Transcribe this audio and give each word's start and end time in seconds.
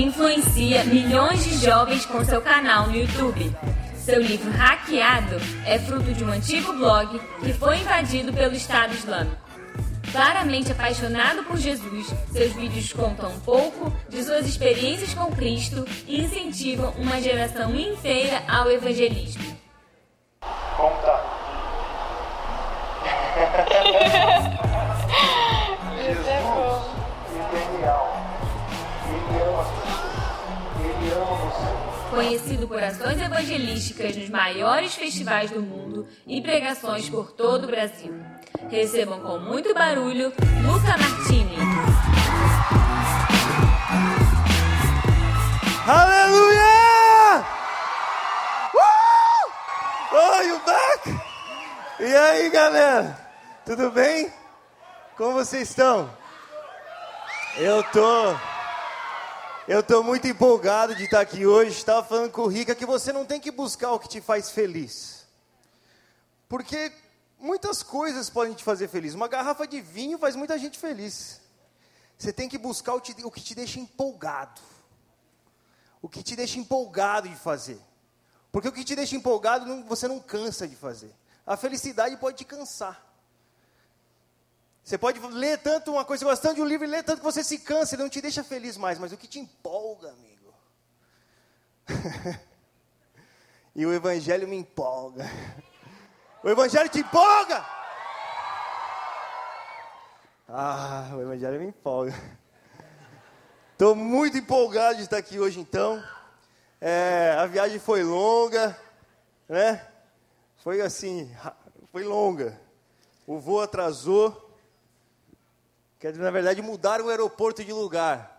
influencia 0.00 0.84
milhões 0.84 1.44
de 1.44 1.58
jovens 1.58 2.06
com 2.06 2.24
seu 2.24 2.40
canal 2.40 2.86
no 2.86 2.96
YouTube. 2.96 3.52
Seu 3.96 4.22
livro 4.22 4.50
Hackeado 4.52 5.36
é 5.66 5.78
fruto 5.78 6.12
de 6.12 6.22
um 6.22 6.30
antigo 6.30 6.72
blog 6.72 7.20
que 7.40 7.52
foi 7.52 7.78
invadido 7.78 8.32
pelo 8.32 8.54
Estado 8.54 8.94
Islâmico. 8.94 9.36
Claramente 10.12 10.72
apaixonado 10.72 11.42
por 11.42 11.58
Jesus, 11.58 12.06
seus 12.32 12.52
vídeos 12.54 12.92
contam 12.92 13.30
um 13.30 13.40
pouco 13.40 13.92
de 14.08 14.22
suas 14.22 14.46
experiências 14.46 15.12
com 15.12 15.32
Cristo 15.32 15.84
e 16.06 16.22
incentivam 16.22 16.92
uma 16.92 17.20
geração 17.20 17.74
inteira 17.74 18.42
ao 18.48 18.70
evangelismo. 18.70 19.37
Maiores 34.88 34.94
festivais 34.94 35.50
do 35.50 35.60
mundo 35.60 36.08
e 36.26 36.40
pregações 36.40 37.08
por 37.08 37.32
todo 37.32 37.64
o 37.64 37.66
Brasil. 37.66 38.14
Recebam 38.70 39.20
com 39.20 39.38
muito 39.38 39.74
barulho 39.74 40.32
Luca 40.62 40.96
Martini. 40.98 41.56
Aleluia! 45.86 47.44
Uh! 48.74 49.50
Oh, 50.12 50.42
you 50.42 50.60
back? 50.64 51.20
E 52.00 52.16
aí, 52.16 52.50
galera? 52.50 53.18
Tudo 53.64 53.90
bem? 53.90 54.32
Como 55.16 55.34
vocês 55.34 55.68
estão? 55.70 56.10
Eu 57.56 57.82
tô 57.84 58.34
Eu 59.70 59.82
tô 59.82 60.02
muito 60.02 60.26
empolgado 60.26 60.94
de 60.94 61.04
estar 61.04 61.20
aqui 61.20 61.44
hoje. 61.44 61.72
Estava 61.72 62.02
falando 62.02 62.30
com 62.30 62.40
o 62.40 62.46
Rica 62.46 62.74
que 62.74 62.86
você 62.86 63.12
não 63.12 63.26
tem 63.26 63.38
que 63.38 63.50
buscar 63.50 63.92
o 63.92 63.98
que 63.98 64.08
te 64.08 64.18
faz 64.18 64.50
feliz. 64.50 65.26
Porque 66.48 66.90
muitas 67.38 67.82
coisas 67.82 68.30
podem 68.30 68.54
te 68.54 68.64
fazer 68.64 68.88
feliz. 68.88 69.12
Uma 69.12 69.28
garrafa 69.28 69.66
de 69.66 69.82
vinho 69.82 70.18
faz 70.18 70.34
muita 70.34 70.58
gente 70.58 70.78
feliz. 70.78 71.42
Você 72.16 72.32
tem 72.32 72.48
que 72.48 72.56
buscar 72.56 72.94
o, 72.94 73.02
o 73.24 73.30
que 73.30 73.42
te 73.42 73.54
deixa 73.54 73.78
empolgado. 73.78 74.58
O 76.00 76.08
que 76.08 76.22
te 76.22 76.34
deixa 76.34 76.58
empolgado 76.58 77.28
de 77.28 77.36
fazer. 77.36 77.78
Porque 78.50 78.68
o 78.68 78.72
que 78.72 78.82
te 78.82 78.96
deixa 78.96 79.16
empolgado, 79.16 79.84
você 79.84 80.08
não 80.08 80.18
cansa 80.18 80.66
de 80.66 80.76
fazer. 80.76 81.14
A 81.46 81.58
felicidade 81.58 82.16
pode 82.16 82.38
te 82.38 82.44
cansar. 82.46 83.06
Você 84.88 84.96
pode 84.96 85.20
ler 85.20 85.58
tanto 85.58 85.92
uma 85.92 86.02
coisa, 86.02 86.24
gostando 86.24 86.54
de 86.54 86.62
um 86.62 86.64
livro 86.64 86.86
e 86.86 86.90
ler 86.90 87.04
tanto 87.04 87.18
que 87.18 87.24
você 87.24 87.44
se 87.44 87.58
cansa, 87.58 87.94
ele 87.94 88.04
não 88.04 88.08
te 88.08 88.22
deixa 88.22 88.42
feliz 88.42 88.78
mais. 88.78 88.98
Mas 88.98 89.12
o 89.12 89.18
que 89.18 89.26
te 89.26 89.38
empolga, 89.38 90.08
amigo? 90.08 90.54
e 93.76 93.84
o 93.84 93.92
Evangelho 93.92 94.48
me 94.48 94.56
empolga. 94.56 95.26
O 96.42 96.48
Evangelho 96.48 96.88
te 96.88 97.00
empolga! 97.00 97.62
Ah, 100.48 101.10
o 101.12 101.20
Evangelho 101.20 101.60
me 101.60 101.66
empolga. 101.66 102.14
Estou 103.72 103.94
muito 103.94 104.38
empolgado 104.38 104.96
de 104.96 105.02
estar 105.02 105.18
aqui 105.18 105.38
hoje, 105.38 105.60
então. 105.60 106.02
É, 106.80 107.36
a 107.38 107.44
viagem 107.44 107.78
foi 107.78 108.02
longa, 108.02 108.74
né? 109.46 109.86
Foi 110.64 110.80
assim, 110.80 111.30
foi 111.92 112.04
longa. 112.04 112.58
O 113.26 113.38
voo 113.38 113.60
atrasou. 113.60 114.47
Quer 115.98 116.12
dizer, 116.12 116.22
na 116.22 116.30
verdade, 116.30 116.62
mudaram 116.62 117.06
o 117.06 117.08
aeroporto 117.08 117.64
de 117.64 117.72
lugar. 117.72 118.38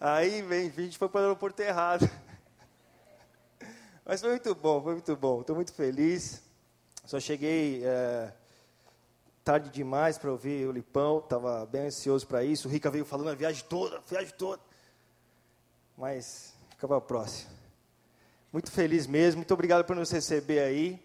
Aí, 0.00 0.42
vem, 0.42 0.68
a 0.68 0.80
gente 0.80 0.98
foi 0.98 1.08
para 1.08 1.20
o 1.20 1.24
aeroporto 1.24 1.62
errado. 1.62 2.10
Mas 4.04 4.20
foi 4.20 4.30
muito 4.30 4.52
bom, 4.54 4.82
foi 4.82 4.94
muito 4.94 5.16
bom. 5.16 5.42
Estou 5.42 5.54
muito 5.54 5.72
feliz. 5.72 6.42
Só 7.04 7.20
cheguei 7.20 7.82
é, 7.84 8.32
tarde 9.44 9.70
demais 9.70 10.18
para 10.18 10.32
ouvir 10.32 10.66
o 10.66 10.72
Lipão. 10.72 11.18
Estava 11.20 11.64
bem 11.66 11.82
ansioso 11.82 12.26
para 12.26 12.42
isso. 12.42 12.66
O 12.66 12.70
Rica 12.70 12.90
veio 12.90 13.04
falando 13.04 13.30
a 13.30 13.34
viagem 13.34 13.64
toda, 13.68 13.98
a 13.98 14.00
viagem 14.00 14.34
toda. 14.36 14.60
Mas 15.96 16.54
fica 16.70 16.88
para 16.88 16.96
a 16.96 17.00
próxima. 17.00 17.52
Muito 18.52 18.72
feliz 18.72 19.06
mesmo. 19.06 19.38
Muito 19.38 19.54
obrigado 19.54 19.84
por 19.84 19.94
nos 19.94 20.10
receber 20.10 20.58
aí. 20.58 21.00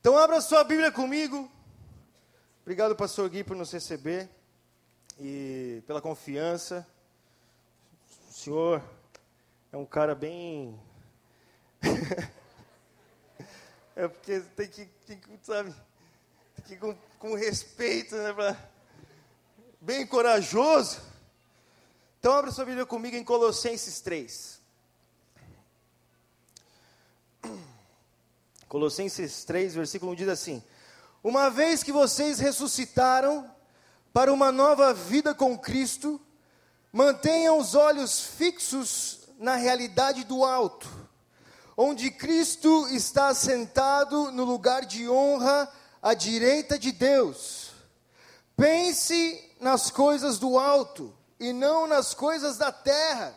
Então 0.00 0.16
abra 0.16 0.40
sua 0.40 0.64
Bíblia 0.64 0.90
comigo. 0.90 1.50
Obrigado, 2.64 2.96
pastor 2.96 3.28
Gui, 3.28 3.44
por 3.44 3.54
nos 3.54 3.70
receber 3.70 4.26
e 5.20 5.82
pela 5.86 6.00
confiança. 6.00 6.86
O 8.30 8.32
senhor 8.32 8.82
é 9.70 9.76
um 9.76 9.84
cara 9.84 10.14
bem. 10.14 10.80
é 13.94 14.08
porque 14.08 14.40
tem 14.40 14.66
que, 14.66 14.86
tem 15.06 15.20
que 15.20 15.38
sabe, 15.42 15.74
tem 16.56 16.64
que 16.64 16.72
ir 16.72 16.78
com, 16.78 16.96
com 17.18 17.34
respeito, 17.34 18.16
né? 18.16 18.32
Pra... 18.32 18.56
Bem 19.78 20.06
corajoso. 20.06 21.02
Então, 22.18 22.32
abra 22.32 22.50
sua 22.50 22.64
Bíblia 22.64 22.86
comigo 22.86 23.14
em 23.14 23.24
Colossenses 23.24 24.00
3. 24.00 24.58
Colossenses 28.66 29.44
3, 29.44 29.74
versículo 29.74 30.12
1 30.12 30.14
diz 30.14 30.28
assim: 30.28 30.64
Uma 31.24 31.48
vez 31.48 31.82
que 31.82 31.90
vocês 31.90 32.38
ressuscitaram 32.38 33.50
para 34.12 34.30
uma 34.30 34.52
nova 34.52 34.92
vida 34.92 35.34
com 35.34 35.56
Cristo, 35.58 36.20
mantenham 36.92 37.56
os 37.56 37.74
olhos 37.74 38.20
fixos 38.20 39.20
na 39.38 39.56
realidade 39.56 40.22
do 40.24 40.44
alto, 40.44 40.86
onde 41.78 42.10
Cristo 42.10 42.86
está 42.88 43.28
assentado 43.28 44.30
no 44.32 44.44
lugar 44.44 44.84
de 44.84 45.08
honra 45.08 45.66
à 46.02 46.12
direita 46.12 46.78
de 46.78 46.92
Deus. 46.92 47.70
Pense 48.54 49.50
nas 49.58 49.90
coisas 49.90 50.38
do 50.38 50.58
alto 50.58 51.10
e 51.40 51.54
não 51.54 51.86
nas 51.86 52.12
coisas 52.12 52.58
da 52.58 52.70
terra, 52.70 53.34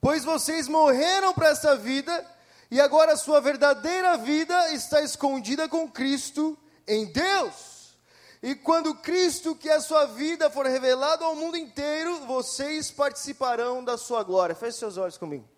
pois 0.00 0.22
vocês 0.24 0.68
morreram 0.68 1.34
para 1.34 1.48
essa 1.48 1.74
vida 1.74 2.24
e 2.70 2.80
agora 2.80 3.16
sua 3.16 3.40
verdadeira 3.40 4.16
vida 4.16 4.72
está 4.72 5.02
escondida 5.02 5.68
com 5.68 5.90
Cristo 5.90 6.56
em 6.88 7.06
Deus. 7.06 7.96
E 8.42 8.54
quando 8.54 8.94
Cristo, 8.94 9.54
que 9.54 9.68
é 9.68 9.74
a 9.74 9.80
sua 9.80 10.06
vida, 10.06 10.50
for 10.50 10.64
revelado 10.66 11.24
ao 11.24 11.34
mundo 11.34 11.56
inteiro, 11.56 12.24
vocês 12.26 12.90
participarão 12.90 13.84
da 13.84 13.98
sua 13.98 14.22
glória. 14.22 14.54
Feche 14.54 14.78
seus 14.78 14.96
olhos 14.96 15.18
comigo. 15.18 15.48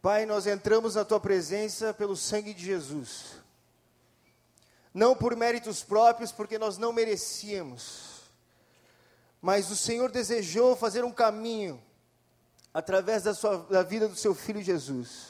Pai, 0.00 0.24
nós 0.24 0.46
entramos 0.46 0.94
na 0.94 1.04
tua 1.04 1.20
presença 1.20 1.92
pelo 1.92 2.16
sangue 2.16 2.54
de 2.54 2.64
Jesus. 2.64 3.40
Não 4.94 5.14
por 5.14 5.36
méritos 5.36 5.82
próprios, 5.82 6.32
porque 6.32 6.58
nós 6.58 6.78
não 6.78 6.92
merecíamos. 6.92 8.20
Mas 9.42 9.70
o 9.70 9.76
Senhor 9.76 10.10
desejou 10.10 10.76
fazer 10.76 11.04
um 11.04 11.12
caminho 11.12 11.82
através 12.72 13.24
da, 13.24 13.34
sua, 13.34 13.58
da 13.70 13.82
vida 13.82 14.08
do 14.08 14.16
seu 14.16 14.34
filho 14.34 14.62
Jesus. 14.62 15.28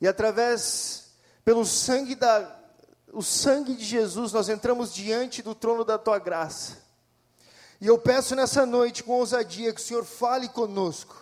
E 0.00 0.08
através, 0.08 1.10
pelo 1.44 1.64
sangue 1.64 2.14
da, 2.14 2.57
o 3.12 3.22
sangue 3.22 3.74
de 3.74 3.84
Jesus, 3.84 4.32
nós 4.32 4.48
entramos 4.48 4.92
diante 4.92 5.42
do 5.42 5.54
trono 5.54 5.84
da 5.84 5.98
tua 5.98 6.18
graça. 6.18 6.78
E 7.80 7.86
eu 7.86 7.98
peço 7.98 8.34
nessa 8.34 8.66
noite, 8.66 9.02
com 9.02 9.12
ousadia, 9.12 9.72
que 9.72 9.80
o 9.80 9.84
Senhor 9.84 10.04
fale 10.04 10.48
conosco. 10.48 11.16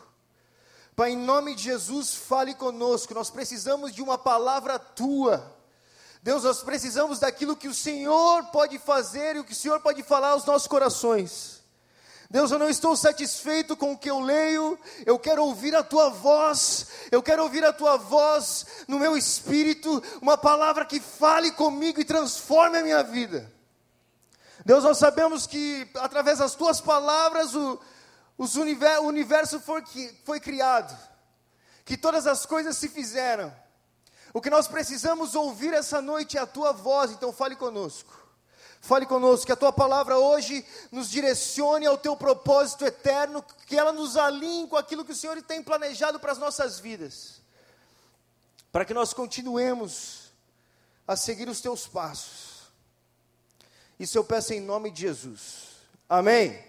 Pai, 0.95 1.11
em 1.11 1.17
nome 1.17 1.55
de 1.55 1.65
Jesus, 1.65 2.15
fale 2.15 2.55
conosco. 2.55 3.13
Nós 3.13 3.29
precisamos 3.29 3.95
de 3.95 4.03
uma 4.03 4.17
palavra 4.17 4.79
tua. 4.79 5.55
Deus, 6.23 6.43
nós 6.43 6.63
precisamos 6.63 7.19
daquilo 7.19 7.55
que 7.55 7.69
o 7.69 7.75
Senhor 7.75 8.45
pode 8.47 8.79
fazer 8.79 9.37
e 9.37 9.41
o 9.41 9.45
que 9.45 9.53
o 9.53 9.57
Senhor 9.57 9.79
pode 9.81 10.03
falar 10.03 10.31
aos 10.31 10.47
nossos 10.47 10.67
corações. 10.67 11.56
Deus, 12.29 12.51
eu 12.51 12.59
não 12.59 12.69
estou 12.69 12.97
satisfeito 12.97 13.77
com 13.77 13.93
o 13.93 13.99
que 13.99 14.11
eu 14.11 14.21
leio, 14.21 14.79
eu 15.05 15.19
quero 15.19 15.45
ouvir 15.45 15.77
a 15.77 15.83
tua 15.83 16.09
voz, 16.09 16.89
eu 17.13 17.23
quero 17.23 17.43
ouvir 17.43 17.65
a 17.65 17.73
tua 17.73 17.97
voz 17.97 18.67
no 18.89 18.99
meu 18.99 19.17
espírito, 19.17 20.03
uma 20.21 20.37
palavra 20.37 20.85
que 20.85 20.99
fale 20.99 21.53
comigo 21.53 22.01
e 22.01 22.05
transforme 22.05 22.79
a 22.79 22.83
minha 22.83 23.03
vida. 23.03 23.53
Deus, 24.65 24.83
nós 24.83 24.99
sabemos 24.99 25.47
que 25.47 25.89
através 25.95 26.39
das 26.39 26.57
tuas 26.57 26.81
palavras 26.81 27.55
o, 27.55 27.79
univer, 28.37 29.01
o 29.01 29.07
universo 29.07 29.61
foi, 29.61 29.85
foi 30.25 30.41
criado, 30.41 30.97
que 31.85 31.97
todas 31.97 32.27
as 32.27 32.45
coisas 32.45 32.77
se 32.77 32.89
fizeram. 32.89 33.55
O 34.35 34.41
que 34.41 34.51
nós 34.51 34.67
precisamos 34.67 35.37
ouvir 35.37 35.73
essa 35.73 36.03
noite 36.03 36.37
é 36.37 36.41
a 36.41 36.47
tua 36.47 36.73
voz, 36.73 37.13
então 37.13 37.33
fale 37.33 37.55
conosco. 37.55 38.26
Fale 38.81 39.07
conosco, 39.07 39.47
que 39.47 39.53
a 39.53 39.57
tua 39.57 39.73
palavra 39.73 40.17
hoje 40.17 40.65
nos 40.93 41.11
direcione 41.11 41.87
ao 41.87 41.99
teu 41.99 42.17
propósito 42.17 42.85
eterno, 42.85 43.45
que 43.67 43.77
ela 43.77 43.93
nos 43.93 44.17
alinhe 44.17 44.69
com 44.69 44.77
aquilo 44.77 45.05
que 45.05 45.13
o 45.13 45.17
Senhor 45.17 45.41
tem 45.43 45.63
planejado 45.63 46.21
para 46.21 46.33
as 46.33 46.39
nossas 46.39 46.79
vidas, 46.79 47.41
para 48.71 48.85
que 48.85 48.95
nós 48.95 49.13
continuemos 49.13 50.31
a 51.07 51.17
seguir 51.17 51.49
os 51.49 51.61
teus 51.61 51.87
passos. 51.87 52.57
Isso 53.99 54.19
eu 54.19 54.25
peço 54.25 54.53
em 54.53 54.61
nome 54.61 54.91
de 54.91 55.03
Jesus. 55.03 55.77
Amém? 56.09 56.63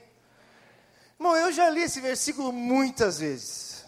Bom, 1.19 1.35
eu 1.35 1.51
já 1.51 1.69
li 1.69 1.81
esse 1.81 1.99
versículo 1.99 2.51
muitas 2.53 3.19
vezes. 3.19 3.85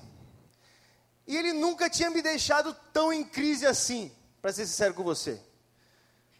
E 1.26 1.38
ele 1.38 1.54
nunca 1.54 1.90
tinha 1.90 2.10
me 2.10 2.22
deixado 2.22 2.76
tão 2.92 3.14
em 3.14 3.24
crise 3.24 3.66
assim, 3.66 4.12
para 4.42 4.52
ser 4.52 4.66
sincero 4.66 4.94
com 4.94 5.04
você. 5.04 5.40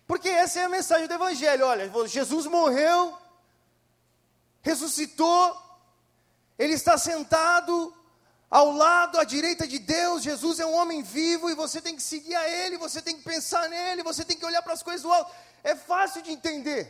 Porque 0.10 0.28
essa 0.28 0.60
é 0.60 0.64
a 0.64 0.70
mensagem 0.70 1.08
do 1.08 1.14
Evangelho. 1.14 1.68
Olha, 1.68 1.88
Jesus 2.08 2.48
morreu, 2.48 3.16
ressuscitou, 4.60 5.56
ele 6.58 6.74
está 6.74 6.98
sentado 6.98 7.96
ao 8.50 8.72
lado, 8.72 9.20
à 9.20 9.24
direita 9.24 9.68
de 9.68 9.78
Deus. 9.78 10.24
Jesus 10.24 10.60
é 10.60 10.66
um 10.66 10.74
homem 10.74 11.04
vivo 11.04 11.48
e 11.48 11.54
você 11.54 11.80
tem 11.80 11.96
que 11.96 12.02
seguir 12.02 12.34
a 12.34 12.50
Ele, 12.50 12.76
você 12.80 13.04
tem 13.04 13.18
que 13.18 13.22
pensar 13.22 13.70
nele, 13.70 14.02
você 14.02 14.26
tem 14.26 14.36
que 14.36 14.44
olhar 14.44 14.64
para 14.64 14.74
as 14.74 14.82
coisas 14.82 15.04
do 15.04 15.14
alto. 15.14 15.32
É 15.64 15.76
fácil 15.76 16.24
de 16.24 16.32
entender. 16.32 16.84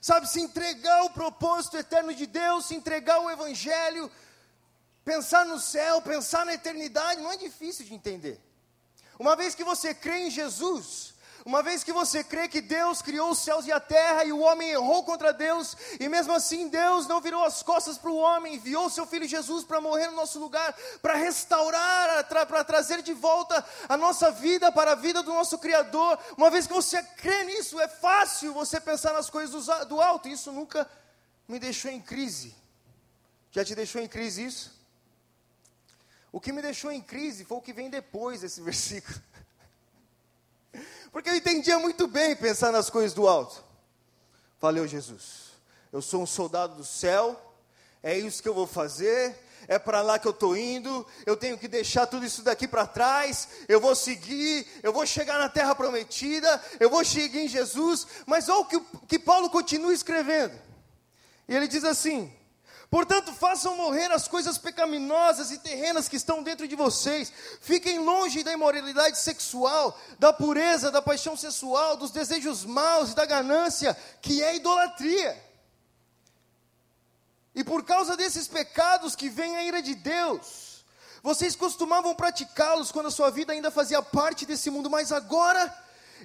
Sabe, 0.00 0.26
se 0.26 0.40
entregar 0.40 1.04
o 1.04 1.10
propósito 1.10 1.76
eterno 1.76 2.14
de 2.14 2.26
Deus, 2.26 2.64
se 2.64 2.74
entregar 2.74 3.20
o 3.20 3.30
Evangelho, 3.30 4.10
pensar 5.04 5.44
no 5.44 5.60
céu, 5.60 6.00
pensar 6.00 6.46
na 6.46 6.54
eternidade, 6.54 7.20
não 7.20 7.30
é 7.30 7.36
difícil 7.36 7.84
de 7.84 7.92
entender. 7.92 8.40
Uma 9.18 9.36
vez 9.36 9.54
que 9.54 9.64
você 9.64 9.92
crê 9.92 10.28
em 10.28 10.30
Jesus, 10.30 11.17
uma 11.48 11.62
vez 11.62 11.82
que 11.82 11.94
você 11.94 12.22
crê 12.22 12.46
que 12.46 12.60
Deus 12.60 13.00
criou 13.00 13.30
os 13.30 13.38
céus 13.38 13.64
e 13.64 13.72
a 13.72 13.80
terra 13.80 14.22
e 14.22 14.30
o 14.30 14.40
homem 14.40 14.68
errou 14.68 15.02
contra 15.02 15.32
Deus, 15.32 15.74
e 15.98 16.06
mesmo 16.06 16.34
assim 16.34 16.68
Deus 16.68 17.06
não 17.06 17.22
virou 17.22 17.42
as 17.42 17.62
costas 17.62 17.96
para 17.96 18.10
o 18.10 18.18
homem, 18.18 18.56
enviou 18.56 18.90
seu 18.90 19.06
filho 19.06 19.26
Jesus 19.26 19.64
para 19.64 19.80
morrer 19.80 20.08
no 20.08 20.16
nosso 20.16 20.38
lugar, 20.38 20.76
para 21.00 21.14
restaurar, 21.14 22.28
para 22.28 22.62
trazer 22.64 23.00
de 23.00 23.14
volta 23.14 23.64
a 23.88 23.96
nossa 23.96 24.30
vida 24.30 24.70
para 24.70 24.92
a 24.92 24.94
vida 24.94 25.22
do 25.22 25.32
nosso 25.32 25.56
Criador. 25.56 26.18
Uma 26.36 26.50
vez 26.50 26.66
que 26.66 26.74
você 26.74 27.02
crê 27.02 27.44
nisso, 27.44 27.80
é 27.80 27.88
fácil 27.88 28.52
você 28.52 28.78
pensar 28.78 29.14
nas 29.14 29.30
coisas 29.30 29.64
do, 29.88 30.02
alto, 30.02 30.28
isso 30.28 30.52
nunca 30.52 30.86
me 31.48 31.58
deixou 31.58 31.90
em 31.90 31.98
crise. 32.02 32.54
Já 33.52 33.64
te 33.64 33.74
deixou 33.74 34.02
em 34.02 34.06
crise 34.06 34.44
isso? 34.44 34.78
O 36.30 36.42
que 36.42 36.52
me 36.52 36.60
deixou 36.60 36.92
em 36.92 37.00
crise 37.00 37.46
foi 37.46 37.56
o 37.56 37.62
que 37.62 37.72
vem 37.72 37.88
depois 37.88 38.42
desse 38.42 38.60
versículo. 38.60 39.18
Porque 41.18 41.30
eu 41.30 41.34
entendia 41.34 41.80
muito 41.80 42.06
bem 42.06 42.36
pensar 42.36 42.70
nas 42.70 42.88
coisas 42.88 43.12
do 43.12 43.26
alto. 43.26 43.64
Valeu, 44.60 44.86
Jesus. 44.86 45.48
Eu 45.92 46.00
sou 46.00 46.22
um 46.22 46.26
soldado 46.26 46.76
do 46.76 46.84
céu, 46.84 47.36
é 48.04 48.16
isso 48.16 48.40
que 48.40 48.48
eu 48.48 48.54
vou 48.54 48.68
fazer, 48.68 49.36
é 49.66 49.80
para 49.80 50.00
lá 50.00 50.16
que 50.20 50.28
eu 50.28 50.30
estou 50.30 50.56
indo, 50.56 51.04
eu 51.26 51.36
tenho 51.36 51.58
que 51.58 51.66
deixar 51.66 52.06
tudo 52.06 52.24
isso 52.24 52.40
daqui 52.42 52.68
para 52.68 52.86
trás, 52.86 53.48
eu 53.66 53.80
vou 53.80 53.96
seguir, 53.96 54.64
eu 54.80 54.92
vou 54.92 55.04
chegar 55.04 55.40
na 55.40 55.48
terra 55.48 55.74
prometida, 55.74 56.62
eu 56.78 56.88
vou 56.88 57.04
seguir 57.04 57.40
em 57.40 57.48
Jesus. 57.48 58.06
Mas 58.24 58.48
olha 58.48 58.60
o 58.60 58.64
que, 58.66 58.80
que 59.08 59.18
Paulo 59.18 59.50
continua 59.50 59.92
escrevendo. 59.92 60.56
E 61.48 61.56
ele 61.56 61.66
diz 61.66 61.82
assim: 61.82 62.32
Portanto, 62.90 63.34
façam 63.34 63.76
morrer 63.76 64.10
as 64.12 64.26
coisas 64.26 64.56
pecaminosas 64.56 65.50
e 65.50 65.58
terrenas 65.58 66.08
que 66.08 66.16
estão 66.16 66.42
dentro 66.42 66.66
de 66.66 66.74
vocês. 66.74 67.30
Fiquem 67.60 67.98
longe 67.98 68.42
da 68.42 68.52
imoralidade 68.52 69.18
sexual, 69.18 69.98
da 70.18 70.32
pureza, 70.32 70.90
da 70.90 71.02
paixão 71.02 71.36
sexual, 71.36 71.98
dos 71.98 72.10
desejos 72.10 72.64
maus 72.64 73.12
e 73.12 73.14
da 73.14 73.26
ganância, 73.26 73.94
que 74.22 74.42
é 74.42 74.56
idolatria. 74.56 75.48
E 77.54 77.62
por 77.62 77.84
causa 77.84 78.16
desses 78.16 78.48
pecados 78.48 79.14
que 79.14 79.28
vem 79.28 79.56
a 79.56 79.64
ira 79.64 79.82
de 79.82 79.94
Deus, 79.94 80.84
vocês 81.22 81.54
costumavam 81.54 82.14
praticá-los 82.14 82.90
quando 82.90 83.06
a 83.06 83.10
sua 83.10 83.30
vida 83.30 83.52
ainda 83.52 83.70
fazia 83.70 84.00
parte 84.00 84.46
desse 84.46 84.70
mundo, 84.70 84.88
mas 84.88 85.12
agora 85.12 85.76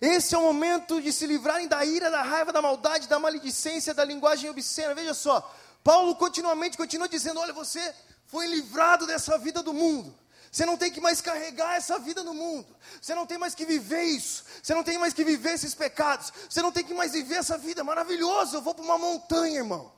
esse 0.02 0.34
é 0.34 0.38
o 0.38 0.44
momento 0.44 1.02
de 1.02 1.12
se 1.12 1.26
livrarem 1.28 1.68
da 1.68 1.84
ira, 1.84 2.10
da 2.10 2.22
raiva, 2.22 2.54
da 2.54 2.62
maldade, 2.62 3.08
da 3.08 3.20
maledicência, 3.20 3.94
da 3.94 4.04
linguagem 4.04 4.50
obscena. 4.50 4.96
Veja 4.96 5.14
só, 5.14 5.54
Paulo 5.84 6.16
continuamente 6.16 6.78
continua 6.78 7.10
dizendo: 7.10 7.40
olha, 7.40 7.54
você 7.54 7.94
foi 8.28 8.48
livrado 8.48 9.06
dessa 9.06 9.38
vida 9.38 9.62
do 9.62 9.74
mundo. 9.74 10.18
Você 10.54 10.68
não 10.68 10.78
tem 10.78 10.92
que 10.92 11.02
mais 11.02 11.20
carregar 11.20 11.76
essa 11.76 11.98
vida 11.98 12.24
no 12.24 12.32
mundo. 12.32 12.68
Você 13.02 13.16
não 13.16 13.26
tem 13.26 13.40
mais 13.40 13.56
que 13.56 13.66
viver 13.66 14.04
isso. 14.04 14.44
Você 14.62 14.76
não 14.76 14.84
tem 14.84 15.00
mais 15.00 15.12
que 15.12 15.24
viver 15.24 15.54
esses 15.54 15.74
pecados. 15.74 16.32
Você 16.48 16.62
não 16.62 16.72
tem 16.72 16.84
que 16.84 16.94
mais 16.94 17.14
viver 17.14 17.38
essa 17.38 17.58
vida. 17.58 17.84
Maravilhoso. 17.84 18.58
Eu 18.58 18.62
vou 18.62 18.76
para 18.76 18.86
uma 18.86 19.00
montanha, 19.00 19.58
irmão. 19.58 19.92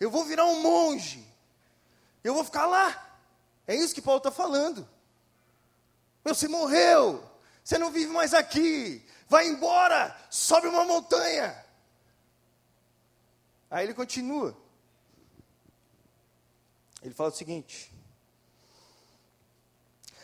Eu 0.00 0.10
vou 0.10 0.24
virar 0.24 0.46
um 0.46 0.60
monge. 0.60 1.24
Eu 2.24 2.34
vou 2.34 2.42
ficar 2.42 2.66
lá. 2.66 3.18
É 3.68 3.74
isso 3.76 3.94
que 3.94 4.02
Paulo 4.02 4.18
está 4.18 4.32
falando. 4.32 4.86
Você 6.24 6.48
morreu. 6.48 7.22
Você 7.62 7.78
não 7.78 7.92
vive 7.92 8.10
mais 8.12 8.34
aqui. 8.34 9.00
Vai 9.28 9.46
embora. 9.46 10.16
Sobe 10.28 10.66
uma 10.66 10.84
montanha. 10.84 11.64
Aí 13.70 13.86
ele 13.86 13.94
continua. 13.94 14.65
Ele 17.06 17.14
fala 17.14 17.30
o 17.30 17.34
seguinte: 17.34 17.92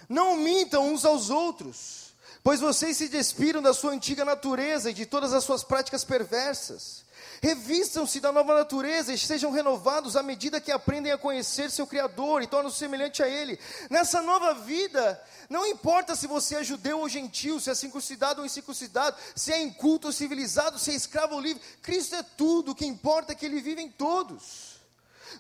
Não 0.09 0.37
mintam 0.37 0.93
uns 0.93 1.05
aos 1.05 1.31
outros, 1.31 2.13
pois 2.43 2.59
vocês 2.59 2.97
se 2.97 3.09
despiram 3.09 3.63
da 3.63 3.73
sua 3.73 3.93
antiga 3.93 4.25
natureza 4.25 4.91
e 4.91 4.95
de 4.95 5.07
todas 5.07 5.33
as 5.33 5.45
suas 5.45 5.63
práticas 5.63 6.03
perversas. 6.03 7.03
Revistam-se 7.41 8.21
da 8.21 8.31
nova 8.31 8.55
natureza 8.55 9.13
e 9.13 9.19
sejam 9.19 9.51
renovados 9.51 10.17
à 10.17 10.23
medida 10.23 10.61
que 10.61 10.71
aprendem 10.71 11.11
a 11.13 11.19
conhecer 11.19 11.71
seu 11.71 11.87
Criador 11.87 12.43
e 12.43 12.47
tornam-se 12.47 12.79
semelhante 12.79 13.23
a 13.23 13.29
Ele. 13.29 13.59
Nessa 13.91 14.23
nova 14.23 14.55
vida, 14.55 15.21
não 15.49 15.67
importa 15.67 16.15
se 16.15 16.29
você 16.29 16.57
é 16.57 16.65
judeu 16.65 17.01
ou 17.01 17.09
gentil, 17.09 17.59
se 17.59 17.71
é 17.71 17.75
circuncidado 17.75 18.41
ou 18.41 18.47
incircuncidado, 18.47 19.17
se 19.35 19.53
é 19.53 19.61
inculto 19.61 20.09
ou 20.09 20.13
civilizado, 20.13 20.79
se 20.79 20.93
é 20.93 20.95
escravo 20.95 21.35
ou 21.35 21.41
livre, 21.41 21.63
Cristo 21.81 22.15
é 22.15 22.23
tudo, 22.23 22.73
o 22.73 22.75
que 22.75 22.87
importa 22.87 23.33
é 23.33 23.35
que 23.35 23.47
Ele 23.47 23.61
vive 23.61 23.83
em 23.83 23.91
todos 23.91 24.72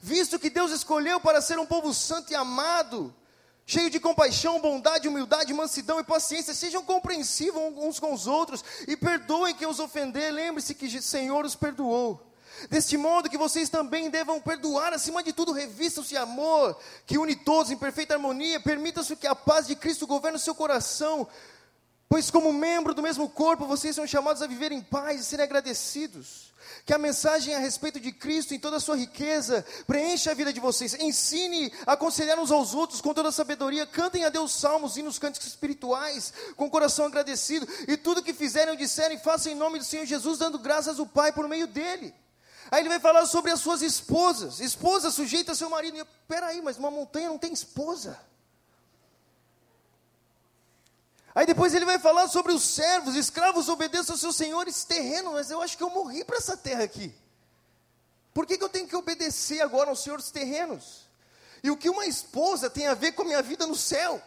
visto 0.00 0.38
que 0.38 0.50
Deus 0.50 0.70
escolheu 0.70 1.20
para 1.20 1.40
ser 1.40 1.58
um 1.58 1.66
povo 1.66 1.92
santo 1.92 2.32
e 2.32 2.34
amado, 2.34 3.14
cheio 3.66 3.90
de 3.90 4.00
compaixão, 4.00 4.60
bondade, 4.60 5.08
humildade, 5.08 5.52
mansidão 5.52 6.00
e 6.00 6.04
paciência, 6.04 6.54
sejam 6.54 6.82
compreensivos 6.84 7.60
uns 7.76 7.98
com 7.98 8.12
os 8.12 8.26
outros 8.26 8.64
e 8.86 8.96
perdoem 8.96 9.54
quem 9.54 9.68
os 9.68 9.80
ofender. 9.80 10.32
Lembre-se 10.32 10.74
que 10.74 10.86
o 10.86 11.02
Senhor 11.02 11.44
os 11.44 11.54
perdoou. 11.54 12.32
Deste 12.68 12.96
modo 12.96 13.30
que 13.30 13.38
vocês 13.38 13.68
também 13.68 14.10
devam 14.10 14.40
perdoar, 14.40 14.92
acima 14.92 15.22
de 15.22 15.32
tudo, 15.32 15.52
revistam-se 15.52 16.16
amor, 16.16 16.78
que 17.06 17.18
une 17.18 17.34
todos 17.34 17.70
em 17.70 17.76
perfeita 17.76 18.14
harmonia, 18.14 18.60
permitam-se 18.60 19.16
que 19.16 19.26
a 19.26 19.34
paz 19.34 19.66
de 19.66 19.74
Cristo 19.74 20.06
governe 20.06 20.36
o 20.36 20.40
seu 20.40 20.54
coração, 20.54 21.26
pois, 22.12 22.30
como 22.30 22.52
membro 22.52 22.92
do 22.92 23.00
mesmo 23.00 23.26
corpo, 23.26 23.64
vocês 23.64 23.96
são 23.96 24.06
chamados 24.06 24.42
a 24.42 24.46
viver 24.46 24.70
em 24.70 24.82
paz 24.82 25.18
e 25.18 25.24
serem 25.24 25.44
agradecidos 25.44 26.52
que 26.84 26.92
a 26.92 26.98
mensagem 26.98 27.54
a 27.54 27.58
respeito 27.58 27.98
de 27.98 28.12
Cristo 28.12 28.52
em 28.52 28.58
toda 28.58 28.76
a 28.76 28.80
sua 28.80 28.98
riqueza 28.98 29.64
preencha 29.86 30.30
a 30.30 30.34
vida 30.34 30.52
de 30.52 30.60
vocês. 30.60 30.92
Ensine 30.92 31.72
a 31.86 31.94
aconselhar 31.94 32.38
uns 32.38 32.50
aos 32.50 32.74
outros 32.74 33.00
com 33.00 33.14
toda 33.14 33.30
a 33.30 33.32
sabedoria. 33.32 33.86
Cantem 33.86 34.26
a 34.26 34.28
Deus 34.28 34.52
salmos, 34.52 34.98
hinos, 34.98 35.18
cânticos 35.18 35.48
espirituais, 35.48 36.34
com 36.54 36.66
o 36.66 36.70
coração 36.70 37.06
agradecido. 37.06 37.66
E 37.88 37.96
tudo 37.96 38.22
que 38.22 38.34
fizerem 38.34 38.72
ou 38.72 38.76
disserem, 38.76 39.18
façam 39.18 39.50
em 39.50 39.54
nome 39.54 39.78
do 39.78 39.84
Senhor 39.84 40.04
Jesus, 40.04 40.38
dando 40.38 40.58
graças 40.58 41.00
ao 41.00 41.06
Pai 41.06 41.32
por 41.32 41.48
meio 41.48 41.66
dele. 41.66 42.14
Aí 42.70 42.80
ele 42.80 42.90
vai 42.90 43.00
falar 43.00 43.24
sobre 43.24 43.50
as 43.50 43.60
suas 43.60 43.80
esposas. 43.80 44.60
Esposa 44.60 45.10
sujeita 45.10 45.52
a 45.52 45.54
seu 45.54 45.70
marido. 45.70 45.96
E 45.96 46.04
peraí, 46.28 46.60
mas 46.60 46.76
uma 46.76 46.90
montanha 46.90 47.30
não 47.30 47.38
tem 47.38 47.54
esposa. 47.54 48.20
Aí 51.34 51.46
depois 51.46 51.74
ele 51.74 51.86
vai 51.86 51.98
falar 51.98 52.28
sobre 52.28 52.52
os 52.52 52.62
servos, 52.62 53.16
escravos 53.16 53.68
obedeçam 53.68 54.14
aos 54.14 54.20
seus 54.20 54.36
senhores 54.36 54.84
terrenos, 54.84 55.32
mas 55.32 55.50
eu 55.50 55.62
acho 55.62 55.76
que 55.76 55.82
eu 55.82 55.90
morri 55.90 56.24
para 56.24 56.36
essa 56.36 56.56
terra 56.56 56.84
aqui. 56.84 57.14
Por 58.34 58.46
que, 58.46 58.58
que 58.58 58.64
eu 58.64 58.68
tenho 58.68 58.86
que 58.86 58.96
obedecer 58.96 59.60
agora 59.62 59.90
aos 59.90 60.02
senhores 60.02 60.30
terrenos? 60.30 61.08
E 61.62 61.70
o 61.70 61.76
que 61.76 61.88
uma 61.88 62.06
esposa 62.06 62.68
tem 62.68 62.86
a 62.86 62.94
ver 62.94 63.12
com 63.12 63.22
a 63.22 63.26
minha 63.26 63.42
vida 63.42 63.66
no 63.66 63.76
céu? 63.76 64.20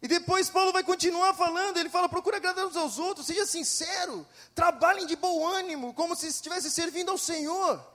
E 0.00 0.08
depois 0.08 0.50
Paulo 0.50 0.72
vai 0.72 0.82
continuar 0.82 1.34
falando, 1.34 1.76
ele 1.76 1.88
fala: 1.88 2.08
procura 2.08 2.38
agradar 2.38 2.66
uns 2.66 2.76
aos 2.76 2.98
outros, 2.98 3.26
seja 3.26 3.46
sincero, 3.46 4.26
trabalhem 4.54 5.06
de 5.06 5.14
bom 5.14 5.46
ânimo, 5.46 5.94
como 5.94 6.16
se 6.16 6.26
estivesse 6.26 6.70
servindo 6.70 7.10
ao 7.10 7.18
Senhor. 7.18 7.91